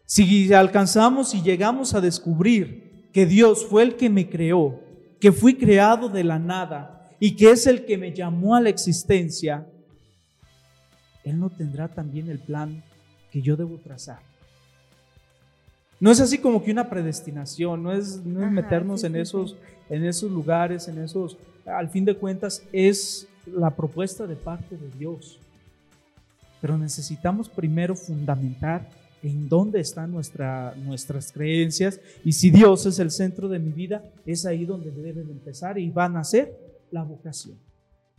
Si 0.06 0.54
alcanzamos 0.54 1.34
y 1.34 1.42
llegamos 1.42 1.94
a 1.94 2.02
descubrir 2.02 3.10
que 3.12 3.26
Dios 3.26 3.66
fue 3.66 3.84
el 3.84 3.96
que 3.96 4.10
me 4.10 4.30
creó, 4.30 4.80
que 5.20 5.32
fui 5.32 5.56
creado 5.56 6.10
de 6.10 6.24
la 6.24 6.40
nada 6.40 7.10
y 7.20 7.36
que 7.36 7.52
es 7.52 7.66
el 7.68 7.86
que 7.86 7.98
me 7.98 8.14
llamó 8.14 8.56
a 8.56 8.62
la 8.62 8.70
existencia, 8.70 9.68
Él 11.24 11.40
no 11.40 11.50
tendrá 11.50 11.88
también 11.88 12.30
el 12.30 12.40
plan 12.40 12.84
que 13.32 13.42
yo 13.42 13.56
debo 13.56 13.78
trazar. 13.78 14.20
No 16.04 16.12
es 16.12 16.20
así 16.20 16.38
como 16.38 16.62
que 16.62 16.70
una 16.70 16.90
predestinación, 16.90 17.82
no 17.82 17.94
es, 17.94 18.26
no 18.26 18.46
es 18.46 18.52
meternos 18.52 19.06
en, 19.06 19.16
esos, 19.16 19.56
en 19.90 20.04
esos 20.04 20.30
lugares, 20.30 20.90
en 20.90 20.98
esos, 20.98 21.38
al 21.66 21.88
fin 21.88 22.04
de 22.04 22.14
cuentas, 22.14 22.62
es 22.74 23.26
la 23.46 23.74
propuesta 23.74 24.28
de 24.28 24.36
parte 24.36 24.76
de 24.76 24.90
Dios. 25.00 25.40
Pero 26.60 26.78
necesitamos 26.78 27.48
primero 27.48 27.96
fundamentar 27.96 28.90
en 29.22 29.48
dónde 29.48 29.80
están 29.80 30.12
nuestra, 30.12 30.76
nuestras 30.76 31.32
creencias 31.32 32.02
y 32.26 32.34
si 32.34 32.52
Dios 32.52 32.86
es 32.86 33.00
el 33.00 33.10
centro 33.10 33.48
de 33.48 33.60
mi 33.60 33.72
vida, 33.72 34.04
es 34.26 34.46
ahí 34.46 34.66
donde 34.66 34.92
deben 34.92 35.30
empezar 35.30 35.80
y 35.80 35.90
van 35.90 36.18
a 36.18 36.26
ser 36.26 36.54
la 36.92 37.04
vocación. 37.04 37.58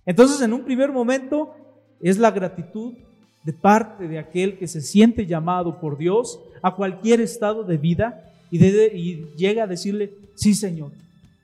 Entonces, 0.06 0.40
en 0.40 0.54
un 0.54 0.64
primer 0.64 0.90
momento, 0.90 1.54
es 2.00 2.16
la 2.16 2.30
gratitud 2.30 2.94
de 3.44 3.52
parte 3.52 4.08
de 4.08 4.18
aquel 4.18 4.58
que 4.58 4.66
se 4.66 4.80
siente 4.80 5.26
llamado 5.26 5.78
por 5.80 5.98
Dios 5.98 6.40
a 6.62 6.74
cualquier 6.74 7.20
estado 7.20 7.62
de 7.62 7.76
vida 7.76 8.32
y, 8.50 8.64
y 8.66 9.26
llega 9.36 9.64
a 9.64 9.66
decirle, 9.66 10.14
sí 10.34 10.54
Señor, 10.54 10.92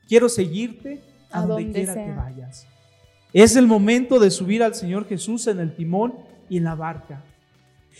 quiero 0.08 0.28
seguirte 0.28 1.00
a, 1.30 1.46
donde, 1.46 1.72
quiera 1.72 1.94
que 1.94 2.12
vayas. 2.12 2.66
Es 3.32 3.54
el 3.56 3.66
momento 3.66 4.18
de 4.18 4.30
subir 4.30 4.62
al 4.62 4.74
Señor 4.74 5.06
Jesús 5.06 5.46
en 5.46 5.60
el 5.60 5.74
timón 5.74 6.14
y 6.48 6.56
en 6.56 6.64
la 6.64 6.74
barca. 6.74 7.22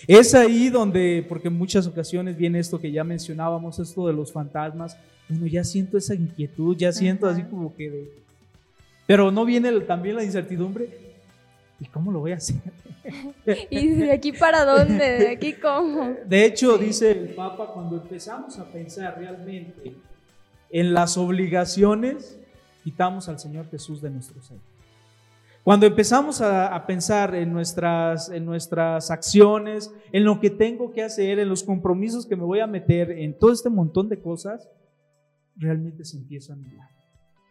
Es 0.06 0.34
ahí 0.34 0.70
donde, 0.70 1.24
porque 1.28 1.48
en 1.48 1.54
muchas 1.54 1.86
ocasiones 1.86 2.36
viene 2.36 2.58
esto 2.58 2.80
que 2.80 2.90
ya 2.90 3.04
mencionábamos, 3.04 3.78
esto 3.78 4.06
de 4.06 4.12
los 4.12 4.32
fantasmas, 4.32 4.96
bueno, 5.28 5.46
ya 5.46 5.62
siento 5.62 5.98
esa 5.98 6.14
inquietud, 6.14 6.76
ya 6.76 6.92
siento 6.92 7.28
así 7.28 7.42
como 7.44 7.74
que 7.74 7.90
de... 7.90 8.12
Pero 9.06 9.30
no 9.30 9.44
viene 9.44 9.70
también 9.80 10.16
la 10.16 10.24
incertidumbre, 10.24 10.88
¿y 11.80 11.86
cómo 11.86 12.12
lo 12.12 12.20
voy 12.20 12.32
a 12.32 12.36
hacer? 12.36 12.60
¿Y 13.70 13.88
de 13.88 14.12
aquí 14.12 14.32
para 14.32 14.64
dónde? 14.64 15.18
¿De 15.18 15.28
aquí 15.30 15.54
cómo? 15.54 16.14
De 16.26 16.44
hecho, 16.44 16.78
dice 16.78 17.10
el 17.10 17.34
Papa, 17.34 17.72
cuando 17.72 17.96
empezamos 17.96 18.58
a 18.58 18.70
pensar 18.70 19.18
realmente 19.18 19.96
en 20.70 20.94
las 20.94 21.16
obligaciones, 21.16 22.38
quitamos 22.84 23.28
al 23.28 23.38
Señor 23.38 23.68
Jesús 23.70 24.00
de 24.00 24.10
nuestro 24.10 24.40
ser. 24.42 24.58
Cuando 25.62 25.86
empezamos 25.86 26.40
a, 26.40 26.84
pensar 26.86 27.34
en 27.34 27.52
nuestras, 27.52 28.30
en 28.30 28.46
nuestras 28.46 29.10
acciones, 29.10 29.92
en 30.10 30.24
lo 30.24 30.40
que 30.40 30.48
tengo 30.48 30.90
que 30.90 31.02
hacer, 31.02 31.38
en 31.38 31.48
los 31.48 31.62
compromisos 31.62 32.26
que 32.26 32.34
me 32.34 32.44
voy 32.44 32.60
a 32.60 32.66
meter, 32.66 33.10
en 33.10 33.38
todo 33.38 33.52
este 33.52 33.68
montón 33.68 34.08
de 34.08 34.20
cosas, 34.20 34.70
realmente 35.56 36.04
se 36.04 36.16
empieza 36.16 36.54
a 36.54 36.56
mirar. 36.56 36.88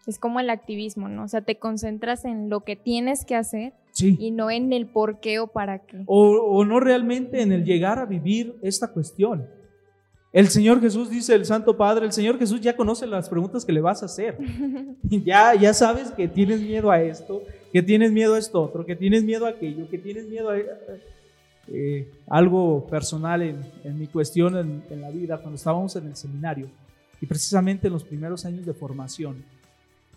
Es 0.07 0.17
como 0.17 0.39
el 0.39 0.49
activismo, 0.49 1.07
¿no? 1.07 1.23
O 1.23 1.27
sea, 1.27 1.41
te 1.41 1.57
concentras 1.57 2.25
en 2.25 2.49
lo 2.49 2.61
que 2.61 2.75
tienes 2.75 3.25
que 3.25 3.35
hacer 3.35 3.73
y 3.99 4.31
no 4.31 4.49
en 4.49 4.71
el 4.73 4.87
por 4.87 5.19
qué 5.19 5.39
o 5.39 5.47
para 5.47 5.79
qué. 5.79 6.03
O, 6.05 6.29
o 6.29 6.65
no 6.65 6.79
realmente 6.79 7.41
en 7.41 7.51
el 7.51 7.63
llegar 7.63 7.99
a 7.99 8.05
vivir 8.05 8.55
esta 8.61 8.87
cuestión. 8.87 9.45
El 10.31 10.47
Señor 10.47 10.79
Jesús 10.79 11.09
dice, 11.09 11.33
el 11.33 11.45
Santo 11.45 11.75
Padre, 11.75 12.05
el 12.05 12.11
Señor 12.11 12.37
Jesús 12.37 12.61
ya 12.61 12.75
conoce 12.75 13.07
las 13.07 13.29
preguntas 13.29 13.65
que 13.65 13.73
le 13.73 13.81
vas 13.81 14.03
a 14.03 14.05
hacer. 14.05 14.37
ya, 15.03 15.55
ya 15.55 15.73
sabes 15.73 16.11
que 16.11 16.27
tienes 16.27 16.61
miedo 16.61 16.91
a 16.91 17.01
esto, 17.01 17.43
que 17.73 17.81
tienes 17.81 18.11
miedo 18.11 18.35
a 18.35 18.39
esto 18.39 18.61
otro, 18.61 18.85
que 18.85 18.95
tienes 18.95 19.23
miedo 19.23 19.47
a 19.47 19.49
aquello, 19.49 19.89
que 19.89 19.97
tienes 19.97 20.27
miedo 20.27 20.51
a 20.51 20.57
eh, 21.67 22.11
algo 22.27 22.85
personal 22.87 23.41
en, 23.41 23.99
mi 23.99 24.07
cuestión 24.07 24.55
en, 24.55 24.83
en, 24.89 25.01
la 25.01 25.09
vida 25.09 25.37
cuando 25.37 25.55
estábamos 25.55 25.95
en 25.95 26.07
el 26.07 26.15
seminario 26.15 26.67
y 27.21 27.25
precisamente 27.25 27.87
en 27.87 27.93
los 27.93 28.03
primeros 28.03 28.45
años 28.45 28.65
de 28.65 28.73
formación. 28.73 29.43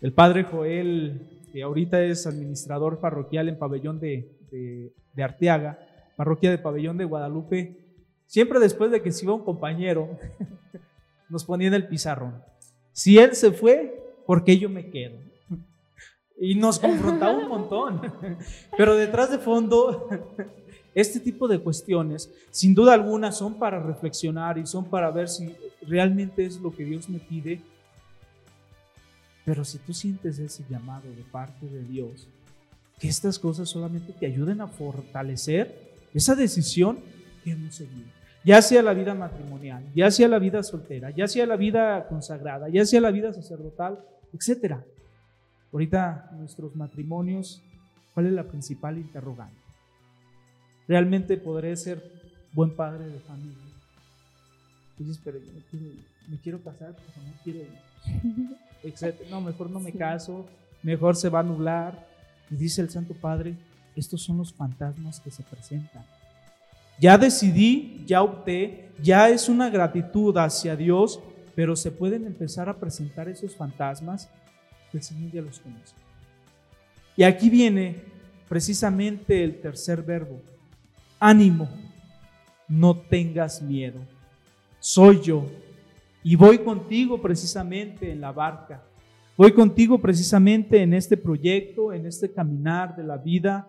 El 0.03 0.13
Padre 0.13 0.43
Joel, 0.43 1.41
que 1.51 1.63
ahorita 1.63 2.03
es 2.03 2.27
administrador 2.27 2.99
parroquial 2.99 3.49
en 3.49 3.57
Pabellón 3.57 3.99
de, 3.99 4.29
de 4.51 5.23
Arteaga, 5.23 5.79
parroquia 6.15 6.51
de 6.51 6.59
Pabellón 6.59 6.99
de 6.99 7.05
Guadalupe, 7.05 7.83
Siempre 8.33 8.59
después 8.59 8.89
de 8.89 8.99
que 8.99 9.11
se 9.11 9.25
iba 9.25 9.35
un 9.35 9.43
compañero, 9.43 10.17
nos 11.29 11.45
ponía 11.45 11.67
en 11.67 11.75
el 11.75 11.87
pizarrón. 11.87 12.41
Si 12.91 13.19
él 13.19 13.35
se 13.35 13.51
fue, 13.51 14.03
¿por 14.25 14.43
qué 14.43 14.57
yo 14.57 14.69
me 14.69 14.89
quedo? 14.89 15.19
Y 16.39 16.55
nos 16.55 16.79
confrontaba 16.79 17.37
un 17.37 17.47
montón. 17.47 18.01
Pero 18.75 18.95
detrás 18.95 19.29
de 19.29 19.37
fondo, 19.37 20.09
este 20.95 21.19
tipo 21.19 21.47
de 21.47 21.59
cuestiones, 21.59 22.33
sin 22.49 22.73
duda 22.73 22.95
alguna, 22.95 23.31
son 23.31 23.59
para 23.59 23.79
reflexionar 23.79 24.57
y 24.57 24.65
son 24.65 24.85
para 24.85 25.11
ver 25.11 25.29
si 25.29 25.55
realmente 25.83 26.43
es 26.43 26.59
lo 26.59 26.71
que 26.71 26.85
Dios 26.85 27.07
me 27.09 27.19
pide. 27.19 27.61
Pero 29.45 29.65
si 29.65 29.77
tú 29.79 29.93
sientes 29.93 30.39
ese 30.39 30.63
llamado 30.69 31.09
de 31.09 31.23
parte 31.23 31.67
de 31.67 31.83
Dios, 31.83 32.27
que 32.99 33.09
estas 33.09 33.37
cosas 33.39 33.69
solamente 33.69 34.13
te 34.13 34.25
ayuden 34.25 34.61
a 34.61 34.67
fortalecer 34.67 35.91
esa 36.13 36.35
decisión 36.35 36.99
que 37.43 37.51
hemos 37.51 37.75
seguido 37.75 38.07
ya 38.43 38.61
sea 38.61 38.81
la 38.83 38.93
vida 38.93 39.13
matrimonial, 39.13 39.83
ya 39.95 40.11
sea 40.11 40.27
la 40.27 40.39
vida 40.39 40.63
soltera, 40.63 41.09
ya 41.11 41.27
sea 41.27 41.45
la 41.45 41.55
vida 41.55 42.07
consagrada, 42.07 42.67
ya 42.69 42.85
sea 42.85 42.99
la 42.99 43.11
vida 43.11 43.33
sacerdotal, 43.33 43.99
etc. 44.33 44.75
Ahorita 45.71 46.29
nuestros 46.33 46.75
matrimonios, 46.75 47.61
¿cuál 48.13 48.27
es 48.27 48.33
la 48.33 48.43
principal 48.43 48.97
interrogante? 48.97 49.55
¿Realmente 50.87 51.37
podré 51.37 51.75
ser 51.77 52.03
buen 52.51 52.75
padre 52.75 53.07
de 53.07 53.19
familia? 53.19 53.63
Dices, 54.97 55.19
pero 55.23 55.39
yo 55.39 55.51
me 56.27 56.37
quiero, 56.37 56.61
casar, 56.61 56.95
pero 56.95 57.27
no 57.27 57.33
quiero 57.43 57.59
ir. 57.59 58.57
No, 59.29 59.41
mejor 59.41 59.69
no 59.69 59.79
me 59.79 59.91
caso, 59.91 60.45
mejor 60.81 61.15
se 61.15 61.29
va 61.29 61.39
a 61.39 61.43
nublar. 61.43 62.07
Y 62.49 62.55
dice 62.55 62.81
el 62.81 62.89
Santo 62.89 63.13
Padre, 63.13 63.55
estos 63.95 64.21
son 64.21 64.37
los 64.37 64.53
fantasmas 64.53 65.19
que 65.19 65.31
se 65.31 65.43
presentan. 65.43 66.05
Ya 66.99 67.17
decidí, 67.17 68.03
ya 68.05 68.21
opté, 68.21 68.89
ya 69.01 69.29
es 69.29 69.49
una 69.49 69.69
gratitud 69.69 70.37
hacia 70.37 70.75
Dios, 70.75 71.19
pero 71.55 71.75
se 71.75 71.91
pueden 71.91 72.25
empezar 72.25 72.69
a 72.69 72.77
presentar 72.77 73.27
esos 73.27 73.55
fantasmas 73.55 74.29
que 74.91 74.97
el 74.97 75.03
Señor 75.03 75.31
ya 75.31 75.41
los 75.41 75.59
conoce. 75.59 75.95
Y 77.15 77.23
aquí 77.23 77.49
viene 77.49 78.03
precisamente 78.49 79.43
el 79.43 79.59
tercer 79.61 80.01
verbo. 80.01 80.41
Ánimo, 81.19 81.69
no 82.67 82.97
tengas 82.97 83.61
miedo. 83.61 83.99
Soy 84.79 85.21
yo 85.21 85.49
y 86.23 86.35
voy 86.35 86.59
contigo 86.59 87.21
precisamente 87.21 88.11
en 88.11 88.21
la 88.21 88.31
barca. 88.31 88.83
Voy 89.35 89.51
contigo 89.51 89.99
precisamente 89.99 90.81
en 90.81 90.93
este 90.93 91.17
proyecto, 91.17 91.91
en 91.91 92.05
este 92.05 92.31
caminar 92.31 92.95
de 92.95 93.03
la 93.03 93.17
vida 93.17 93.67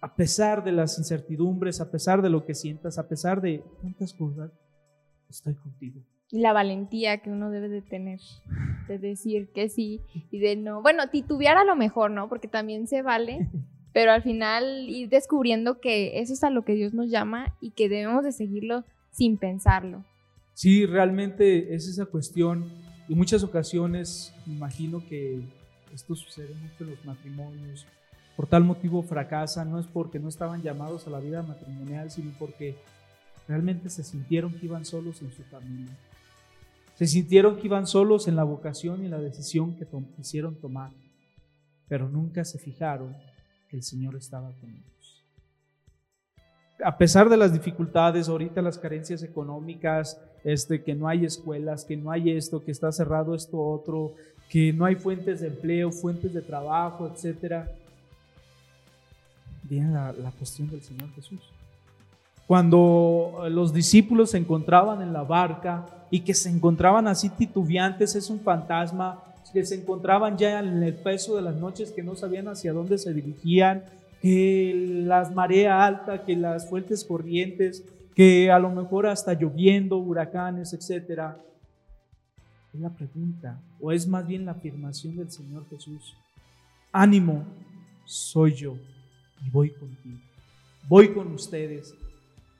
a 0.00 0.14
pesar 0.14 0.62
de 0.62 0.72
las 0.72 0.98
incertidumbres, 0.98 1.80
a 1.80 1.90
pesar 1.90 2.22
de 2.22 2.30
lo 2.30 2.44
que 2.44 2.54
sientas, 2.54 2.98
a 2.98 3.08
pesar 3.08 3.40
de 3.40 3.64
tantas 3.82 4.14
cosas, 4.14 4.52
estoy 5.28 5.54
contigo. 5.54 6.00
Y 6.30 6.40
la 6.40 6.52
valentía 6.52 7.18
que 7.18 7.30
uno 7.30 7.50
debe 7.50 7.68
de 7.68 7.82
tener, 7.82 8.20
de 8.86 8.98
decir 8.98 9.50
que 9.52 9.68
sí 9.68 10.02
y 10.30 10.38
de 10.38 10.56
no. 10.56 10.82
Bueno, 10.82 11.08
titubear 11.08 11.56
a 11.56 11.64
lo 11.64 11.74
mejor, 11.74 12.10
¿no? 12.10 12.28
Porque 12.28 12.48
también 12.48 12.86
se 12.86 13.02
vale, 13.02 13.48
pero 13.92 14.12
al 14.12 14.22
final 14.22 14.88
ir 14.88 15.08
descubriendo 15.08 15.80
que 15.80 16.20
eso 16.20 16.32
es 16.32 16.44
a 16.44 16.50
lo 16.50 16.64
que 16.64 16.74
Dios 16.74 16.94
nos 16.94 17.10
llama 17.10 17.56
y 17.60 17.72
que 17.72 17.88
debemos 17.88 18.24
de 18.24 18.32
seguirlo 18.32 18.84
sin 19.10 19.36
pensarlo. 19.36 20.04
Sí, 20.58 20.86
realmente 20.86 21.72
es 21.72 21.86
esa 21.86 22.06
cuestión 22.06 22.64
y 23.08 23.14
muchas 23.14 23.44
ocasiones 23.44 24.34
imagino 24.44 25.06
que 25.08 25.40
esto 25.94 26.16
sucede 26.16 26.52
mucho 26.52 26.82
en 26.82 26.90
los 26.90 27.04
matrimonios, 27.04 27.86
por 28.36 28.48
tal 28.48 28.64
motivo 28.64 29.04
fracasan, 29.04 29.70
no 29.70 29.78
es 29.78 29.86
porque 29.86 30.18
no 30.18 30.28
estaban 30.28 30.60
llamados 30.60 31.06
a 31.06 31.10
la 31.10 31.20
vida 31.20 31.44
matrimonial, 31.44 32.10
sino 32.10 32.32
porque 32.40 32.74
realmente 33.46 33.88
se 33.88 34.02
sintieron 34.02 34.52
que 34.52 34.66
iban 34.66 34.84
solos 34.84 35.22
en 35.22 35.30
su 35.30 35.44
familia. 35.44 35.96
Se 36.96 37.06
sintieron 37.06 37.54
que 37.54 37.66
iban 37.66 37.86
solos 37.86 38.26
en 38.26 38.34
la 38.34 38.42
vocación 38.42 39.04
y 39.04 39.08
la 39.08 39.20
decisión 39.20 39.76
que 39.76 39.86
quisieron 40.16 40.56
tomar, 40.56 40.90
pero 41.86 42.08
nunca 42.08 42.44
se 42.44 42.58
fijaron 42.58 43.16
que 43.68 43.76
el 43.76 43.84
Señor 43.84 44.16
estaba 44.16 44.50
con 44.60 44.70
ellos. 44.70 45.24
A 46.84 46.98
pesar 46.98 47.28
de 47.28 47.36
las 47.36 47.52
dificultades, 47.52 48.28
ahorita 48.28 48.60
las 48.60 48.78
carencias 48.78 49.22
económicas, 49.22 50.20
este, 50.44 50.82
que 50.82 50.94
no 50.94 51.08
hay 51.08 51.24
escuelas, 51.24 51.84
que 51.84 51.96
no 51.96 52.10
hay 52.10 52.30
esto, 52.30 52.64
que 52.64 52.70
está 52.70 52.92
cerrado 52.92 53.34
esto 53.34 53.60
otro, 53.60 54.14
que 54.48 54.72
no 54.72 54.84
hay 54.84 54.94
fuentes 54.94 55.40
de 55.40 55.48
empleo, 55.48 55.92
fuentes 55.92 56.32
de 56.32 56.42
trabajo, 56.42 57.10
etcétera, 57.12 57.70
viene 59.62 59.92
la, 59.92 60.32
cuestión 60.38 60.70
del 60.70 60.82
Señor 60.82 61.10
Jesús. 61.14 61.40
Cuando 62.46 63.46
los 63.50 63.74
discípulos 63.74 64.30
se 64.30 64.38
encontraban 64.38 65.02
en 65.02 65.12
la 65.12 65.22
barca 65.22 65.86
y 66.10 66.20
que 66.20 66.32
se 66.32 66.48
encontraban 66.48 67.06
así 67.06 67.28
titubeantes, 67.28 68.14
es 68.14 68.30
un 68.30 68.40
fantasma, 68.40 69.22
que 69.52 69.64
se 69.66 69.74
encontraban 69.74 70.38
ya 70.38 70.60
en 70.60 70.82
el 70.82 70.94
peso 70.94 71.36
de 71.36 71.42
las 71.42 71.56
noches, 71.56 71.90
que 71.90 72.02
no 72.02 72.16
sabían 72.16 72.48
hacia 72.48 72.72
dónde 72.72 72.96
se 72.96 73.12
dirigían, 73.12 73.84
que 74.22 75.02
las 75.04 75.34
mareas 75.34 75.80
alta, 75.80 76.24
que 76.24 76.36
las 76.36 76.68
fuentes 76.68 77.04
corrientes, 77.04 77.84
que 78.18 78.50
a 78.50 78.58
lo 78.58 78.68
mejor 78.68 79.06
hasta 79.06 79.32
lloviendo, 79.32 79.96
huracanes, 79.96 80.72
etc. 80.72 81.36
Es 82.74 82.80
la 82.80 82.90
pregunta, 82.90 83.62
o 83.80 83.92
es 83.92 84.08
más 84.08 84.26
bien 84.26 84.44
la 84.44 84.50
afirmación 84.50 85.14
del 85.14 85.30
Señor 85.30 85.64
Jesús. 85.70 86.16
Ánimo, 86.90 87.44
soy 88.04 88.54
yo 88.54 88.74
y 89.46 89.50
voy 89.50 89.70
contigo. 89.70 90.18
Voy 90.88 91.14
con 91.14 91.32
ustedes. 91.32 91.94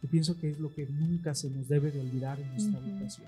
Yo 0.01 0.09
pienso 0.09 0.39
que 0.39 0.49
es 0.49 0.61
lo 0.61 0.73
que 0.73 0.87
nunca 0.87 1.35
se 1.35 1.51
nos 1.51 1.69
debe 1.69 1.91
de 1.91 2.03
olvidar 2.03 2.39
en 2.39 2.49
nuestra 2.53 2.79
educación. 2.79 3.27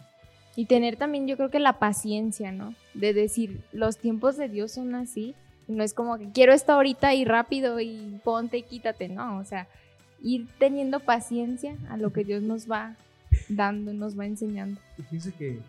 Y 0.54 0.66
tener 0.66 0.94
también 0.94 1.26
yo 1.26 1.36
creo 1.36 1.50
que 1.50 1.58
la 1.58 1.80
paciencia, 1.80 2.52
¿no? 2.52 2.76
De 2.94 3.12
decir, 3.12 3.64
los 3.72 3.98
tiempos 3.98 4.36
de 4.36 4.48
Dios 4.48 4.70
son 4.70 4.94
así. 4.94 5.34
No 5.66 5.82
es 5.82 5.94
como 5.94 6.16
que 6.16 6.30
quiero 6.30 6.52
esto 6.52 6.74
ahorita 6.74 7.12
y 7.12 7.24
rápido 7.24 7.80
y 7.80 8.20
ponte 8.22 8.58
y 8.58 8.62
quítate, 8.62 9.08
no. 9.08 9.38
O 9.38 9.44
sea, 9.44 9.66
ir 10.22 10.48
teniendo 10.58 11.00
paciencia 11.00 11.76
a 11.88 11.96
lo 11.96 12.12
que 12.12 12.24
Dios 12.24 12.42
nos 12.42 12.70
va 12.70 12.96
dando, 13.48 13.92
nos 13.92 14.18
va 14.18 14.26
enseñando. 14.26 14.80
Fíjense 14.96 15.32
que 15.32 15.60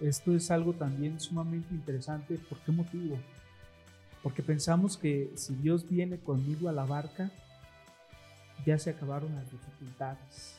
esto 0.00 0.34
es 0.34 0.50
algo 0.50 0.72
también 0.72 1.18
sumamente 1.20 1.74
interesante. 1.74 2.38
¿Por 2.48 2.58
qué 2.58 2.72
motivo? 2.72 3.18
Porque 4.22 4.42
pensamos 4.42 4.96
que 4.96 5.30
si 5.34 5.54
Dios 5.54 5.88
viene 5.88 6.18
conmigo 6.18 6.68
a 6.68 6.72
la 6.72 6.84
barca, 6.84 7.30
ya 8.64 8.78
se 8.78 8.90
acabaron 8.90 9.34
las 9.34 9.50
dificultades. 9.50 10.54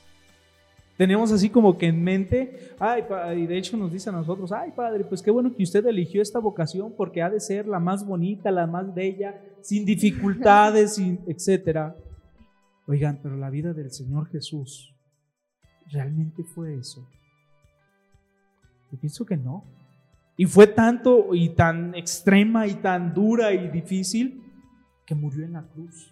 Tenemos 0.98 1.32
así 1.32 1.50
como 1.50 1.78
que 1.78 1.88
en 1.88 2.04
mente, 2.04 2.74
ay, 2.78 3.06
y 3.38 3.46
de 3.46 3.58
hecho 3.58 3.78
nos 3.78 3.90
dice 3.90 4.10
a 4.10 4.12
nosotros, 4.12 4.52
ay 4.52 4.72
padre, 4.76 5.06
pues 5.06 5.22
qué 5.22 5.32
bueno 5.32 5.56
que 5.56 5.64
usted 5.64 5.86
eligió 5.88 6.22
esta 6.22 6.40
vocación 6.40 6.92
porque 6.92 7.22
ha 7.22 7.30
de 7.30 7.40
ser 7.40 7.68
la 7.68 7.80
más 7.80 8.06
bonita, 8.06 8.52
la 8.52 8.68
más 8.68 8.94
bella, 8.94 9.42
sin 9.62 9.86
dificultades, 9.86 10.96
sin, 10.96 11.20
etcétera. 11.26 11.96
Oigan, 12.90 13.20
pero 13.22 13.38
la 13.38 13.52
vida 13.52 13.72
del 13.72 13.92
Señor 13.92 14.30
Jesús 14.30 14.96
realmente 15.92 16.44
fue 16.44 16.76
eso. 16.76 17.08
Yo 18.92 19.00
pienso 19.00 19.28
que 19.28 19.38
no. 19.38 19.64
Y 20.36 20.48
fue 20.48 20.66
tanto 20.66 21.36
y 21.36 21.50
tan 21.50 21.94
extrema 21.94 22.66
y 22.66 22.74
tan 22.74 23.14
dura 23.14 23.54
y 23.54 23.70
difícil 23.70 24.42
que 25.06 25.14
murió 25.14 25.46
en 25.46 25.54
la 25.54 25.68
cruz. 25.68 26.12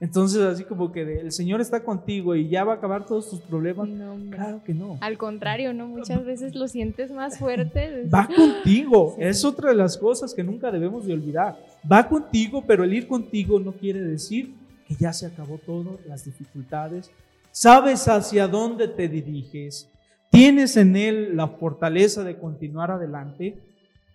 Entonces, 0.00 0.40
así 0.40 0.64
como 0.64 0.90
que 0.90 1.20
el 1.20 1.30
Señor 1.30 1.60
está 1.60 1.84
contigo 1.84 2.34
y 2.34 2.48
ya 2.48 2.64
va 2.64 2.72
a 2.72 2.76
acabar 2.76 3.04
todos 3.04 3.28
tus 3.28 3.40
problemas. 3.40 3.86
claro 4.30 4.62
que 4.64 4.72
no. 4.72 4.96
Al 5.02 5.18
contrario, 5.18 5.74
¿no? 5.74 5.86
Muchas 5.88 6.24
veces 6.26 6.54
lo 6.54 6.68
sientes 6.68 7.12
más 7.12 7.38
fuerte. 7.38 8.08
Va 8.08 8.26
contigo. 8.34 9.14
Es 9.18 9.44
otra 9.44 9.70
de 9.70 9.76
las 9.76 9.98
cosas 9.98 10.32
que 10.32 10.42
nunca 10.42 10.70
debemos 10.70 11.06
de 11.06 11.12
olvidar. 11.12 11.58
Va 11.90 12.08
contigo, 12.08 12.64
pero 12.66 12.82
el 12.82 12.94
ir 12.94 13.06
contigo 13.06 13.60
no 13.60 13.72
quiere 13.72 14.00
decir 14.00 14.54
que 14.88 14.94
ya 14.94 15.12
se 15.12 15.26
acabó 15.26 15.58
todo, 15.58 16.00
las 16.08 16.24
dificultades. 16.24 17.10
Sabes 17.50 18.08
hacia 18.08 18.48
dónde 18.48 18.88
te 18.88 19.06
diriges. 19.06 19.86
Tienes 20.30 20.78
en 20.78 20.96
Él 20.96 21.36
la 21.36 21.48
fortaleza 21.48 22.24
de 22.24 22.38
continuar 22.38 22.90
adelante, 22.90 23.58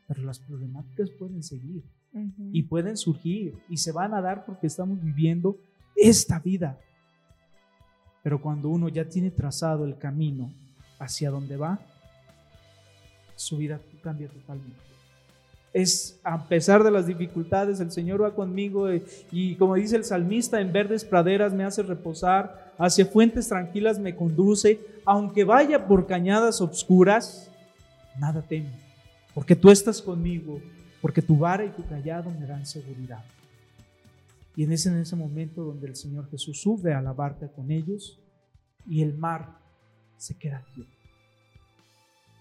pero 0.07 0.23
las 0.23 0.39
problemáticas 0.39 1.11
pueden 1.11 1.43
seguir 1.43 1.83
y 2.53 2.63
pueden 2.63 2.95
surgir 2.95 3.55
y 3.69 3.77
se 3.77 3.91
van 3.91 4.13
a 4.13 4.21
dar 4.21 4.45
porque 4.45 4.67
estamos 4.67 5.03
viviendo 5.03 5.57
esta 5.95 6.39
vida. 6.39 6.77
Pero 8.23 8.41
cuando 8.41 8.69
uno 8.69 8.89
ya 8.89 9.05
tiene 9.05 9.31
trazado 9.31 9.85
el 9.85 9.97
camino 9.97 10.51
hacia 10.99 11.29
donde 11.29 11.57
va, 11.57 11.79
su 13.35 13.57
vida 13.57 13.79
cambia 14.01 14.27
totalmente. 14.27 14.79
Es 15.73 16.19
a 16.23 16.47
pesar 16.47 16.83
de 16.83 16.91
las 16.91 17.05
dificultades, 17.05 17.79
el 17.81 17.91
Señor 17.91 18.23
va 18.23 18.33
conmigo 18.33 18.93
y, 18.93 19.03
y 19.31 19.55
como 19.55 19.75
dice 19.75 19.97
el 19.97 20.05
salmista, 20.05 20.61
en 20.61 20.71
verdes 20.71 21.03
praderas 21.03 21.53
me 21.53 21.65
hace 21.65 21.83
reposar, 21.83 22.73
hacia 22.77 23.05
fuentes 23.05 23.49
tranquilas 23.49 23.99
me 23.99 24.15
conduce, 24.15 24.79
aunque 25.05 25.43
vaya 25.43 25.85
por 25.85 26.07
cañadas 26.07 26.61
obscuras, 26.61 27.51
nada 28.17 28.41
temo, 28.41 28.69
porque 29.33 29.55
tú 29.55 29.69
estás 29.69 30.01
conmigo, 30.01 30.61
porque 31.01 31.21
tu 31.21 31.37
vara 31.37 31.65
y 31.65 31.69
tu 31.69 31.85
callado 31.85 32.31
me 32.31 32.47
dan 32.47 32.65
seguridad. 32.65 33.23
Y 34.55 34.63
en 34.63 34.71
ese, 34.71 34.89
en 34.89 34.97
ese 34.97 35.15
momento 35.15 35.63
donde 35.63 35.87
el 35.87 35.95
Señor 35.95 36.29
Jesús 36.29 36.61
sube 36.61 36.93
a 36.93 37.01
la 37.01 37.13
barca 37.13 37.47
con 37.49 37.71
ellos 37.71 38.19
y 38.87 39.01
el 39.01 39.17
mar 39.17 39.59
se 40.17 40.37
queda 40.37 40.65
quieto. 40.73 40.91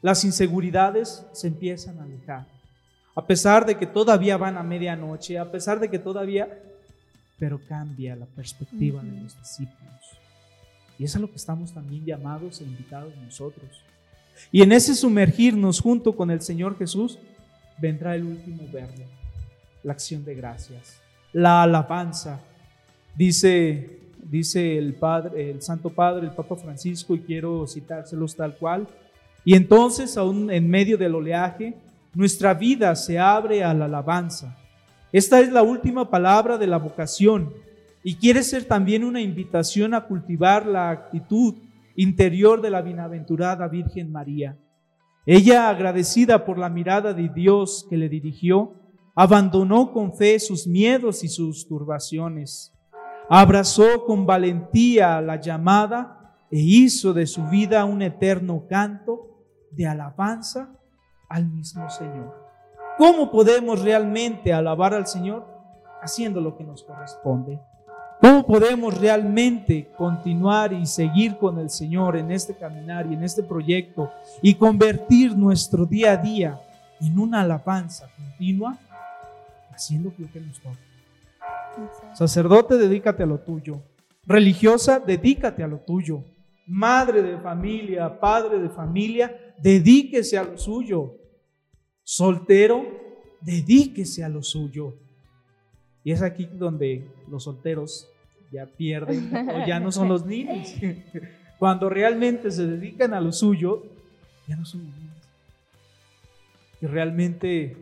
Las 0.00 0.24
inseguridades 0.24 1.26
se 1.32 1.48
empiezan 1.48 1.98
a 1.98 2.04
alejar. 2.04 2.46
A 3.16 3.26
pesar 3.26 3.64
de 3.64 3.76
que 3.76 3.86
todavía 3.86 4.36
van 4.36 4.58
a 4.58 4.62
medianoche, 4.62 5.38
a 5.38 5.50
pesar 5.50 5.80
de 5.80 5.88
que 5.88 5.98
todavía, 5.98 6.62
pero 7.38 7.60
cambia 7.66 8.14
la 8.14 8.26
perspectiva 8.26 9.02
de 9.02 9.22
los 9.22 9.38
discípulos. 9.38 10.18
Y 10.98 11.04
es 11.04 11.16
a 11.16 11.18
lo 11.18 11.28
que 11.28 11.36
estamos 11.36 11.72
también 11.72 12.04
llamados 12.04 12.60
e 12.60 12.64
invitados 12.64 13.16
nosotros. 13.16 13.82
Y 14.52 14.62
en 14.62 14.72
ese 14.72 14.94
sumergirnos 14.94 15.80
junto 15.80 16.14
con 16.14 16.30
el 16.30 16.42
Señor 16.42 16.76
Jesús, 16.76 17.18
vendrá 17.78 18.14
el 18.14 18.24
último 18.24 18.64
verbo, 18.72 19.04
la 19.82 19.92
acción 19.92 20.24
de 20.24 20.34
gracias 20.34 21.03
la 21.34 21.64
alabanza. 21.64 22.40
Dice, 23.14 24.00
dice 24.22 24.78
el 24.78 24.94
Padre, 24.94 25.50
el 25.50 25.60
Santo 25.60 25.90
Padre, 25.90 26.26
el 26.26 26.32
Papa 26.32 26.56
Francisco, 26.56 27.14
y 27.14 27.20
quiero 27.20 27.66
citárselos 27.66 28.34
tal 28.34 28.56
cual. 28.56 28.86
Y 29.44 29.54
entonces, 29.54 30.16
aún 30.16 30.50
en 30.50 30.70
medio 30.70 30.96
del 30.96 31.14
oleaje, 31.14 31.74
nuestra 32.14 32.54
vida 32.54 32.94
se 32.94 33.18
abre 33.18 33.62
a 33.62 33.74
la 33.74 33.84
alabanza. 33.84 34.56
Esta 35.12 35.40
es 35.40 35.52
la 35.52 35.62
última 35.62 36.08
palabra 36.08 36.56
de 36.56 36.66
la 36.66 36.78
vocación 36.78 37.52
y 38.02 38.16
quiere 38.16 38.42
ser 38.42 38.64
también 38.64 39.04
una 39.04 39.20
invitación 39.20 39.94
a 39.94 40.06
cultivar 40.06 40.66
la 40.66 40.90
actitud 40.90 41.54
interior 41.96 42.60
de 42.62 42.70
la 42.70 42.82
bienaventurada 42.82 43.66
Virgen 43.68 44.10
María. 44.10 44.56
Ella, 45.26 45.68
agradecida 45.68 46.44
por 46.44 46.58
la 46.58 46.68
mirada 46.68 47.14
de 47.14 47.28
Dios 47.28 47.86
que 47.88 47.96
le 47.96 48.08
dirigió, 48.08 48.74
abandonó 49.14 49.92
con 49.92 50.14
fe 50.14 50.38
sus 50.38 50.66
miedos 50.66 51.22
y 51.24 51.28
sus 51.28 51.66
turbaciones, 51.66 52.72
abrazó 53.28 54.04
con 54.04 54.26
valentía 54.26 55.20
la 55.20 55.40
llamada 55.40 56.36
e 56.50 56.58
hizo 56.58 57.12
de 57.12 57.26
su 57.26 57.44
vida 57.48 57.84
un 57.84 58.02
eterno 58.02 58.66
canto 58.68 59.44
de 59.70 59.86
alabanza 59.86 60.70
al 61.28 61.46
mismo 61.46 61.88
Señor. 61.90 62.34
¿Cómo 62.98 63.30
podemos 63.30 63.82
realmente 63.82 64.52
alabar 64.52 64.94
al 64.94 65.06
Señor? 65.06 65.46
Haciendo 66.00 66.40
lo 66.40 66.56
que 66.56 66.64
nos 66.64 66.84
corresponde. 66.84 67.60
¿Cómo 68.20 68.46
podemos 68.46 68.98
realmente 68.98 69.90
continuar 69.98 70.72
y 70.72 70.86
seguir 70.86 71.36
con 71.36 71.58
el 71.58 71.70
Señor 71.70 72.16
en 72.16 72.30
este 72.30 72.54
caminar 72.54 73.06
y 73.06 73.14
en 73.14 73.24
este 73.24 73.42
proyecto 73.42 74.10
y 74.40 74.54
convertir 74.54 75.36
nuestro 75.36 75.84
día 75.86 76.12
a 76.12 76.16
día 76.18 76.60
en 77.00 77.18
una 77.18 77.40
alabanza 77.40 78.06
continua? 78.16 78.78
Haciendo 79.74 80.12
lo 80.16 80.30
que 80.30 80.40
nos 80.40 80.60
toca. 80.60 80.78
Sacerdote, 82.14 82.76
dedícate 82.76 83.22
a 83.22 83.26
lo 83.26 83.38
tuyo. 83.38 83.82
Religiosa, 84.26 85.00
dedícate 85.00 85.62
a 85.62 85.66
lo 85.66 85.78
tuyo. 85.78 86.24
Madre 86.66 87.22
de 87.22 87.38
familia, 87.38 88.18
padre 88.18 88.58
de 88.58 88.70
familia, 88.70 89.54
dedíquese 89.58 90.38
a 90.38 90.44
lo 90.44 90.56
suyo. 90.56 91.16
Soltero, 92.02 92.86
dedíquese 93.40 94.24
a 94.24 94.28
lo 94.28 94.42
suyo. 94.42 94.94
Y 96.02 96.12
es 96.12 96.22
aquí 96.22 96.46
donde 96.46 97.08
los 97.28 97.44
solteros 97.44 98.08
ya 98.52 98.66
pierden 98.66 99.30
o 99.48 99.66
ya 99.66 99.80
no 99.80 99.90
son 99.90 100.08
los 100.08 100.24
niños. 100.34 100.74
Cuando 101.58 101.88
realmente 101.88 102.50
se 102.50 102.66
dedican 102.66 103.14
a 103.14 103.20
lo 103.20 103.32
suyo, 103.32 103.84
ya 104.46 104.56
no 104.56 104.64
son 104.64 104.84
los 104.84 104.96
niños. 104.96 105.14
Y 106.80 106.86
realmente 106.86 107.76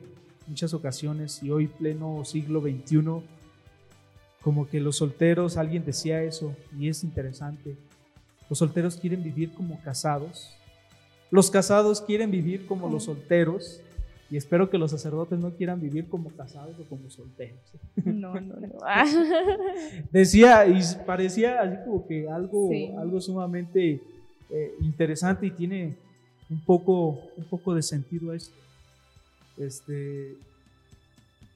muchas 0.53 0.75
ocasiones 0.75 1.43
y 1.43 1.51
hoy 1.51 1.67
pleno 1.67 2.27
siglo 2.27 2.61
XXI, 2.61 3.23
como 4.43 4.69
que 4.69 4.81
los 4.81 4.97
solteros, 4.97 5.57
alguien 5.57 5.83
decía 5.83 6.23
eso 6.23 6.55
y 6.79 6.91
es 6.91 7.05
interesante, 7.05 7.75
los 8.51 8.59
solteros 8.59 8.99
quieren 8.99 9.23
vivir 9.23 9.55
como 9.55 9.81
casados, 9.81 10.55
los 11.31 11.51
casados 11.51 12.03
quieren 12.03 12.31
vivir 12.31 12.67
como 12.67 12.91
los 12.91 13.05
solteros 13.05 13.81
y 14.31 14.37
espero 14.37 14.69
que 14.69 14.77
los 14.77 14.91
sacerdotes 14.91 15.39
no 15.39 15.53
quieran 15.53 15.81
vivir 15.81 16.07
como 16.11 16.29
casados 16.29 16.79
o 16.79 16.85
como 16.85 17.09
solteros. 17.09 17.73
No, 18.05 18.35
no, 18.35 18.57
no. 18.57 18.79
Decía 20.13 20.67
y 20.67 20.83
parecía 21.07 21.63
así 21.63 21.77
como 21.87 22.07
que 22.07 22.29
algo, 22.29 22.69
algo 22.99 23.21
sumamente 23.23 24.03
eh, 24.51 24.75
interesante 24.83 25.47
y 25.47 25.51
tiene 25.51 25.97
un 26.51 26.63
poco, 26.63 27.21
un 27.39 27.45
poco 27.45 27.75
de 27.75 27.83
sentido 27.83 28.35
esto 28.35 28.63
este, 29.57 30.35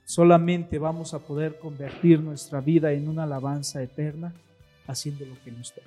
solamente 0.05 0.79
vamos 0.79 1.15
a 1.15 1.19
poder 1.19 1.59
convertir 1.59 2.21
nuestra 2.21 2.61
vida 2.61 2.93
en 2.93 3.09
una 3.09 3.25
alabanza 3.25 3.83
eterna 3.83 4.33
haciendo 4.87 5.25
lo 5.27 5.35
que 5.45 5.53
nos 5.53 5.73
toca. 5.73 5.87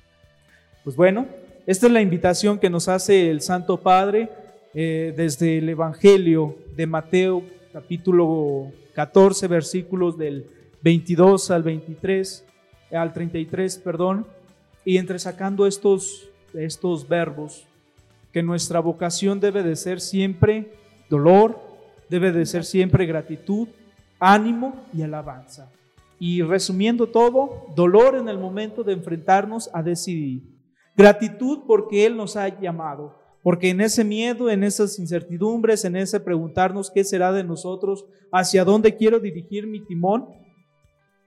Pues 0.83 0.95
bueno, 0.95 1.27
esta 1.65 1.87
es 1.87 1.93
la 1.93 2.01
invitación 2.01 2.59
que 2.59 2.69
nos 2.69 2.87
hace 2.87 3.29
el 3.29 3.41
Santo 3.41 3.77
Padre 3.77 4.29
eh, 4.73 5.13
desde 5.15 5.57
el 5.57 5.69
Evangelio 5.69 6.55
de 6.75 6.87
Mateo 6.87 7.43
capítulo 7.71 8.71
14 8.93 9.47
versículos 9.47 10.17
del 10.17 10.45
22 10.81 11.51
al 11.51 11.63
23, 11.63 12.45
al 12.91 13.13
33, 13.13 13.77
perdón, 13.77 14.25
y 14.85 14.97
entresacando 14.97 15.67
estos, 15.67 16.29
estos 16.53 17.07
verbos, 17.07 17.65
que 18.31 18.43
nuestra 18.43 18.79
vocación 18.79 19.39
debe 19.39 19.63
de 19.63 19.75
ser 19.75 20.01
siempre 20.01 20.71
dolor, 21.09 21.59
debe 22.09 22.31
de 22.31 22.45
ser 22.45 22.65
siempre 22.65 23.05
gratitud, 23.05 23.67
ánimo 24.19 24.75
y 24.93 25.01
alabanza. 25.01 25.71
Y 26.19 26.41
resumiendo 26.41 27.07
todo, 27.07 27.67
dolor 27.75 28.15
en 28.15 28.27
el 28.27 28.37
momento 28.37 28.83
de 28.83 28.93
enfrentarnos 28.93 29.69
a 29.73 29.81
decidir. 29.81 30.43
Gratitud 30.97 31.59
porque 31.65 32.05
Él 32.05 32.17
nos 32.17 32.35
ha 32.35 32.47
llamado. 32.59 33.17
Porque 33.41 33.69
en 33.69 33.79
ese 33.79 34.03
miedo, 34.03 34.49
en 34.49 34.63
esas 34.63 34.99
incertidumbres, 34.99 35.85
en 35.85 35.95
ese 35.95 36.19
preguntarnos 36.19 36.91
qué 36.91 37.05
será 37.05 37.31
de 37.31 37.45
nosotros, 37.45 38.05
hacia 38.33 38.65
dónde 38.65 38.97
quiero 38.97 39.19
dirigir 39.19 39.65
mi 39.65 39.79
timón, 39.79 40.27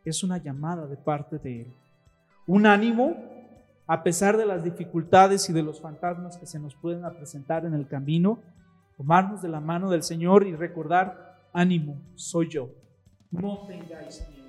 es 0.05 0.23
una 0.23 0.37
llamada 0.37 0.87
de 0.87 0.97
parte 0.97 1.39
de 1.39 1.63
Él. 1.63 1.73
Un 2.47 2.67
ánimo 2.67 3.17
a 3.87 4.03
pesar 4.03 4.37
de 4.37 4.47
las 4.47 4.63
dificultades 4.63 5.49
y 5.51 5.53
de 5.53 5.63
los 5.63 5.81
fantasmas 5.81 6.37
que 6.39 6.47
se 6.47 6.59
nos 6.59 6.75
pueden 6.75 7.03
presentar 7.17 7.65
en 7.65 7.75
el 7.75 7.87
camino, 7.87 8.39
tomarnos 9.03 9.43
de 9.43 9.49
la 9.49 9.59
mano 9.59 9.91
del 9.91 10.05
Señor 10.05 10.47
y 10.47 10.55
recordar, 10.55 11.37
ánimo, 11.53 12.01
soy 12.15 12.49
yo. 12.49 12.71
No 13.33 13.67
tengáis 13.67 14.25
miedo, 14.29 14.49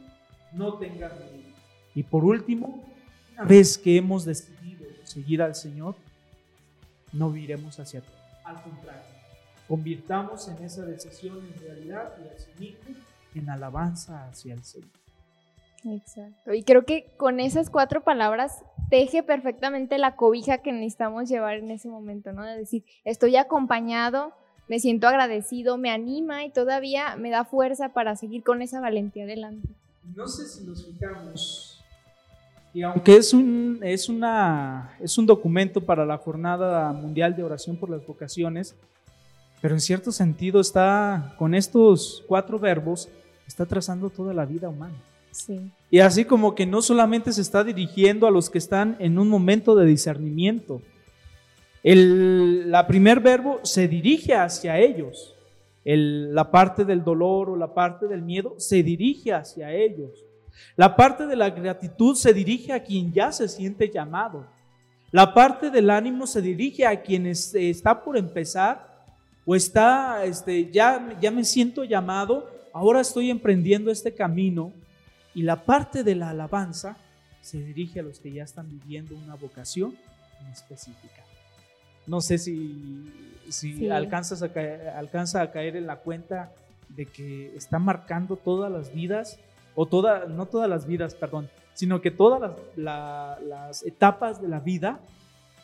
no 0.51 0.77
tengáis 0.77 1.13
miedo. 1.33 1.49
Y 1.95 2.03
por 2.03 2.23
último, 2.23 2.83
una 3.33 3.45
vez 3.45 3.79
que 3.79 3.97
hemos 3.97 4.25
decidido 4.25 4.85
seguir 5.05 5.41
al 5.41 5.55
Señor, 5.55 5.95
no 7.11 7.31
viremos 7.31 7.79
hacia 7.79 8.01
atrás. 8.01 8.13
Al 8.43 8.61
contrario, 8.61 9.01
convirtamos 9.67 10.47
en 10.47 10.63
esa 10.63 10.85
decisión 10.85 11.39
en 11.39 11.59
realidad 11.59 12.13
y 12.23 12.35
asimismo 12.35 12.95
en 13.33 13.49
alabanza 13.49 14.27
hacia 14.27 14.53
el 14.53 14.63
Señor. 14.63 14.91
Exacto. 15.83 16.53
Y 16.53 16.63
creo 16.63 16.85
que 16.85 17.11
con 17.17 17.39
esas 17.39 17.71
cuatro 17.71 18.03
palabras 18.03 18.63
teje 18.91 19.23
perfectamente 19.23 19.97
la 19.97 20.15
cobija 20.15 20.59
que 20.59 20.71
necesitamos 20.71 21.27
llevar 21.27 21.55
en 21.55 21.71
ese 21.71 21.89
momento, 21.89 22.31
¿no? 22.33 22.43
De 22.43 22.55
decir, 22.55 22.85
estoy 23.03 23.35
acompañado, 23.35 24.33
me 24.67 24.79
siento 24.79 25.07
agradecido, 25.07 25.77
me 25.77 25.89
anima 25.89 26.45
y 26.45 26.49
todavía 26.49 27.15
me 27.15 27.29
da 27.29 27.45
fuerza 27.45 27.89
para 27.89 28.15
seguir 28.15 28.43
con 28.43 28.61
esa 28.61 28.79
valentía 28.79 29.23
adelante. 29.23 29.67
No 30.15 30.27
sé 30.27 30.47
si 30.47 30.63
nos 30.65 30.85
fijamos, 30.85 31.73
y 32.73 32.81
aunque 32.81 33.17
es 33.17 33.33
un, 33.33 33.79
es, 33.83 34.09
una, 34.09 34.95
es 34.99 35.17
un 35.19 35.27
documento 35.27 35.81
para 35.81 36.05
la 36.05 36.17
Jornada 36.17 36.91
Mundial 36.91 37.35
de 37.35 37.43
Oración 37.43 37.77
por 37.77 37.89
las 37.89 38.05
Vocaciones, 38.05 38.75
pero 39.61 39.75
en 39.75 39.81
cierto 39.81 40.11
sentido 40.11 40.59
está, 40.59 41.35
con 41.37 41.53
estos 41.53 42.23
cuatro 42.27 42.57
verbos, 42.57 43.09
está 43.47 43.65
trazando 43.65 44.09
toda 44.09 44.33
la 44.33 44.45
vida 44.45 44.69
humana. 44.69 44.95
Y 45.89 45.99
así 45.99 46.25
como 46.25 46.55
que 46.55 46.65
no 46.65 46.81
solamente 46.81 47.31
se 47.31 47.41
está 47.41 47.63
dirigiendo 47.63 48.27
a 48.27 48.31
los 48.31 48.49
que 48.49 48.57
están 48.57 48.95
en 48.99 49.19
un 49.19 49.29
momento 49.29 49.75
de 49.75 49.85
discernimiento. 49.85 50.81
El 51.83 52.73
primer 52.87 53.19
verbo 53.19 53.59
se 53.63 53.87
dirige 53.87 54.33
hacia 54.33 54.79
ellos. 54.79 55.35
El, 55.83 56.33
la 56.33 56.49
parte 56.49 56.85
del 56.85 57.03
dolor 57.03 57.49
o 57.49 57.57
la 57.57 57.73
parte 57.73 58.07
del 58.07 58.21
miedo 58.21 58.55
se 58.57 58.81
dirige 58.81 59.33
hacia 59.33 59.71
ellos. 59.71 60.23
La 60.77 60.95
parte 60.95 61.27
de 61.27 61.35
la 61.35 61.49
gratitud 61.49 62.15
se 62.15 62.33
dirige 62.33 62.71
a 62.71 62.83
quien 62.83 63.11
ya 63.11 63.31
se 63.33 63.49
siente 63.49 63.91
llamado. 63.93 64.47
La 65.11 65.33
parte 65.33 65.69
del 65.69 65.89
ánimo 65.89 66.25
se 66.25 66.41
dirige 66.41 66.87
a 66.87 67.01
quien 67.01 67.27
está 67.27 68.03
por 68.03 68.17
empezar 68.17 69.05
o 69.45 69.55
está, 69.55 70.23
este, 70.23 70.71
ya, 70.71 71.17
ya 71.19 71.31
me 71.31 71.43
siento 71.43 71.83
llamado, 71.83 72.49
ahora 72.71 73.01
estoy 73.01 73.29
emprendiendo 73.29 73.91
este 73.91 74.13
camino 74.13 74.71
y 75.35 75.43
la 75.43 75.65
parte 75.65 76.03
de 76.03 76.15
la 76.15 76.29
alabanza 76.29 76.97
se 77.41 77.61
dirige 77.61 77.99
a 77.99 78.03
los 78.03 78.19
que 78.19 78.31
ya 78.31 78.43
están 78.43 78.69
viviendo 78.69 79.15
una 79.15 79.35
vocación 79.35 79.95
específica. 80.51 81.22
No 82.07 82.21
sé 82.21 82.37
si, 82.37 83.11
si 83.49 83.89
alcanzas 83.89 84.43
a 84.43 84.51
caer, 84.51 84.89
alcanza 84.89 85.41
a 85.41 85.51
caer 85.51 85.75
en 85.75 85.87
la 85.87 85.97
cuenta 85.97 86.51
de 86.89 87.05
que 87.05 87.55
está 87.55 87.79
marcando 87.79 88.35
todas 88.35 88.71
las 88.71 88.93
vidas, 88.93 89.39
o 89.75 89.85
toda, 89.85 90.25
no 90.25 90.45
todas 90.45 90.69
las 90.69 90.85
vidas, 90.85 91.15
perdón, 91.15 91.49
sino 91.73 92.01
que 92.01 92.11
todas 92.11 92.51
las, 92.75 93.83
etapas 93.85 94.41
de 94.41 94.47
la 94.47 94.59
vida 94.59 94.99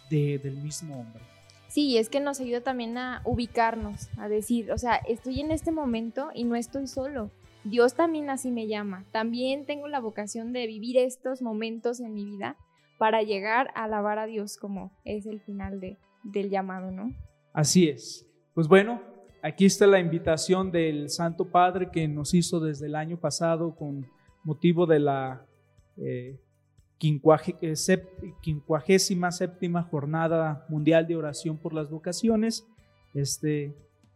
del 0.09 0.57
mismo 0.57 0.99
hombre. 1.01 1.21
Sí, 1.67 1.97
es 1.97 2.09
que 2.09 2.19
nos 2.19 2.39
ayuda 2.39 2.61
también 2.61 2.97
a 2.97 3.21
ubicarnos, 3.25 4.09
a 4.17 4.27
decir, 4.27 4.71
o 4.71 4.77
sea, 4.79 4.95
estoy 4.95 5.39
en 5.39 5.51
este 5.51 5.71
momento 5.71 6.31
y 6.33 6.43
no 6.43 6.55
estoy 6.55 6.87
solo. 6.87 7.29
Dios 7.63 7.93
también 7.93 8.29
así 8.31 8.49
me 8.49 8.67
llama. 8.67 9.05
También 9.11 9.65
tengo 9.65 9.87
la 9.87 9.99
vocación 9.99 10.51
de 10.51 10.65
vivir 10.65 10.97
estos 10.97 11.43
momentos 11.43 11.99
en 11.99 12.15
mi 12.15 12.25
vida 12.25 12.55
para 12.97 13.21
llegar 13.21 13.69
a 13.75 13.83
alabar 13.83 14.17
a 14.17 14.25
Dios 14.25 14.57
como 14.57 14.91
es 15.05 15.27
el 15.27 15.41
final 15.41 15.79
de, 15.79 15.97
del 16.23 16.49
llamado, 16.49 16.91
¿no? 16.91 17.13
Así 17.53 17.87
es. 17.87 18.27
Pues 18.53 18.67
bueno, 18.67 19.01
aquí 19.41 19.65
está 19.65 19.87
la 19.87 19.99
invitación 19.99 20.71
del 20.71 21.09
Santo 21.09 21.45
Padre 21.49 21.89
que 21.91 22.07
nos 22.07 22.33
hizo 22.33 22.59
desde 22.59 22.87
el 22.87 22.95
año 22.95 23.17
pasado 23.17 23.75
con 23.75 24.05
motivo 24.43 24.85
de 24.85 24.99
la 24.99 25.45
eh, 25.97 26.39
eh 27.01 27.21
quincuagésima 28.41 29.31
séptima 29.31 29.83
jornada 29.83 30.65
mundial 30.67 31.07
de 31.07 31.15
oración 31.15 31.57
por 31.57 31.73
las 31.73 31.89
vocaciones. 31.89 32.67
Este, 33.13 33.73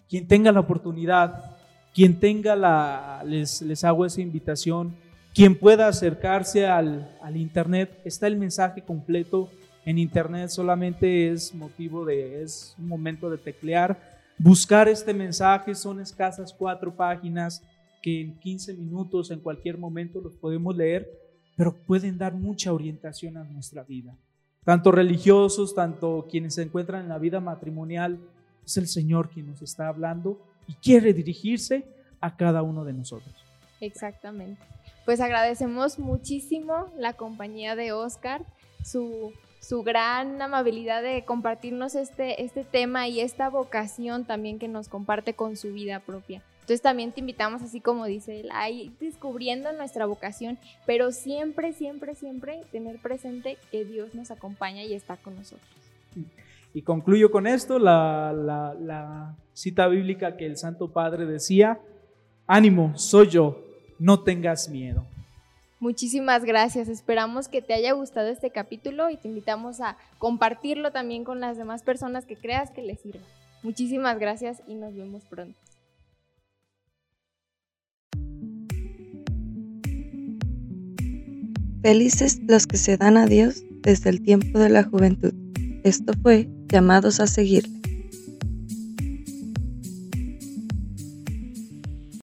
quien 0.09 0.27
tenga 0.27 0.51
la 0.51 0.59
oportunidad 0.59 1.57
quien 1.93 2.19
tenga 2.19 2.55
la, 2.55 3.23
les, 3.25 3.61
les 3.61 3.83
hago 3.83 4.05
esa 4.05 4.21
invitación, 4.21 4.95
quien 5.33 5.57
pueda 5.57 5.87
acercarse 5.87 6.65
al, 6.65 7.17
al 7.21 7.37
Internet, 7.37 8.01
está 8.03 8.27
el 8.27 8.35
mensaje 8.35 8.81
completo 8.81 9.49
en 9.85 9.97
Internet, 9.97 10.49
solamente 10.49 11.31
es 11.31 11.53
motivo 11.53 12.05
de, 12.05 12.41
es 12.41 12.75
un 12.77 12.87
momento 12.87 13.29
de 13.29 13.37
teclear, 13.37 13.99
buscar 14.37 14.87
este 14.87 15.13
mensaje, 15.13 15.75
son 15.75 15.99
escasas 15.99 16.53
cuatro 16.53 16.95
páginas 16.95 17.61
que 18.01 18.21
en 18.21 18.39
15 18.39 18.73
minutos, 18.73 19.31
en 19.31 19.39
cualquier 19.39 19.77
momento 19.77 20.21
los 20.21 20.35
podemos 20.35 20.75
leer, 20.75 21.09
pero 21.55 21.73
pueden 21.73 22.17
dar 22.17 22.33
mucha 22.33 22.73
orientación 22.73 23.37
a 23.37 23.43
nuestra 23.43 23.83
vida. 23.83 24.15
Tanto 24.63 24.91
religiosos, 24.91 25.75
tanto 25.75 26.27
quienes 26.29 26.55
se 26.55 26.63
encuentran 26.63 27.03
en 27.03 27.09
la 27.09 27.17
vida 27.17 27.39
matrimonial, 27.39 28.19
es 28.65 28.77
el 28.77 28.87
Señor 28.87 29.29
quien 29.29 29.47
nos 29.47 29.61
está 29.61 29.87
hablando 29.87 30.39
y 30.67 30.73
quiere 30.73 31.13
dirigirse 31.13 31.85
a 32.21 32.35
cada 32.37 32.61
uno 32.61 32.85
de 32.85 32.93
nosotros. 32.93 33.35
Exactamente. 33.81 34.61
Pues 35.05 35.19
agradecemos 35.19 35.99
muchísimo 35.99 36.87
la 36.97 37.13
compañía 37.13 37.75
de 37.75 37.91
Oscar, 37.91 38.45
su, 38.83 39.33
su 39.63 39.81
gran 39.81 40.41
amabilidad 40.41 41.01
de 41.01 41.23
compartirnos 41.23 41.95
este, 41.95 42.43
este 42.43 42.65
tema 42.65 43.07
y 43.07 43.21
esta 43.21 43.49
vocación 43.49 44.25
también 44.25 44.59
que 44.59 44.67
nos 44.67 44.89
comparte 44.89 45.35
con 45.35 45.55
su 45.55 45.71
vida 45.71 46.01
propia. 46.01 46.41
Entonces 46.55 46.81
también 46.81 47.13
te 47.13 47.21
invitamos, 47.21 47.61
así 47.61 47.79
como 47.79 48.05
dice 48.05 48.41
él, 48.41 48.49
a 48.53 48.69
ir 48.69 48.91
descubriendo 48.99 49.71
nuestra 49.71 50.05
vocación, 50.05 50.57
pero 50.85 51.11
siempre, 51.11 51.71
siempre, 51.71 52.13
siempre 52.15 52.61
tener 52.73 52.99
presente 52.99 53.57
que 53.71 53.85
Dios 53.85 54.13
nos 54.13 54.31
acompaña 54.31 54.83
y 54.83 54.93
está 54.93 55.15
con 55.15 55.35
nosotros. 55.35 55.67
Y 56.73 56.81
concluyo 56.81 57.31
con 57.31 57.47
esto, 57.47 57.79
la, 57.79 59.35
cita 59.53 59.87
bíblica 59.87 60.35
que 60.35 60.45
el 60.45 60.57
Santo 60.57 60.91
Padre 60.91 61.25
decía, 61.25 61.79
ánimo, 62.47 62.97
soy 62.97 63.29
yo, 63.29 63.63
no 63.97 64.23
tengas 64.23 64.67
miedo. 64.67 65.05
Muchísimas 65.83 66.45
gracias. 66.45 66.87
Esperamos 66.87 67.49
que 67.49 67.61
te 67.61 67.73
haya 67.73 67.91
gustado 67.91 68.29
este 68.29 68.51
capítulo 68.51 69.09
y 69.09 69.17
te 69.17 69.27
invitamos 69.27 69.81
a 69.81 69.97
compartirlo 70.17 70.93
también 70.93 71.25
con 71.25 71.41
las 71.41 71.57
demás 71.57 71.83
personas 71.83 72.25
que 72.25 72.37
creas 72.37 72.71
que 72.71 72.81
les 72.81 73.01
sirva. 73.01 73.19
Muchísimas 73.63 74.17
gracias 74.17 74.61
y 74.65 74.75
nos 74.75 74.95
vemos 74.95 75.25
pronto. 75.25 75.59
Felices 81.81 82.39
los 82.47 82.65
que 82.65 82.77
se 82.77 82.95
dan 82.95 83.17
a 83.17 83.25
Dios 83.25 83.65
desde 83.81 84.09
el 84.09 84.23
tiempo 84.23 84.59
de 84.59 84.69
la 84.69 84.83
juventud. 84.83 85.33
Esto 85.83 86.13
fue 86.21 86.47
llamados 86.69 87.19
a 87.19 87.27
seguirle. 87.27 87.82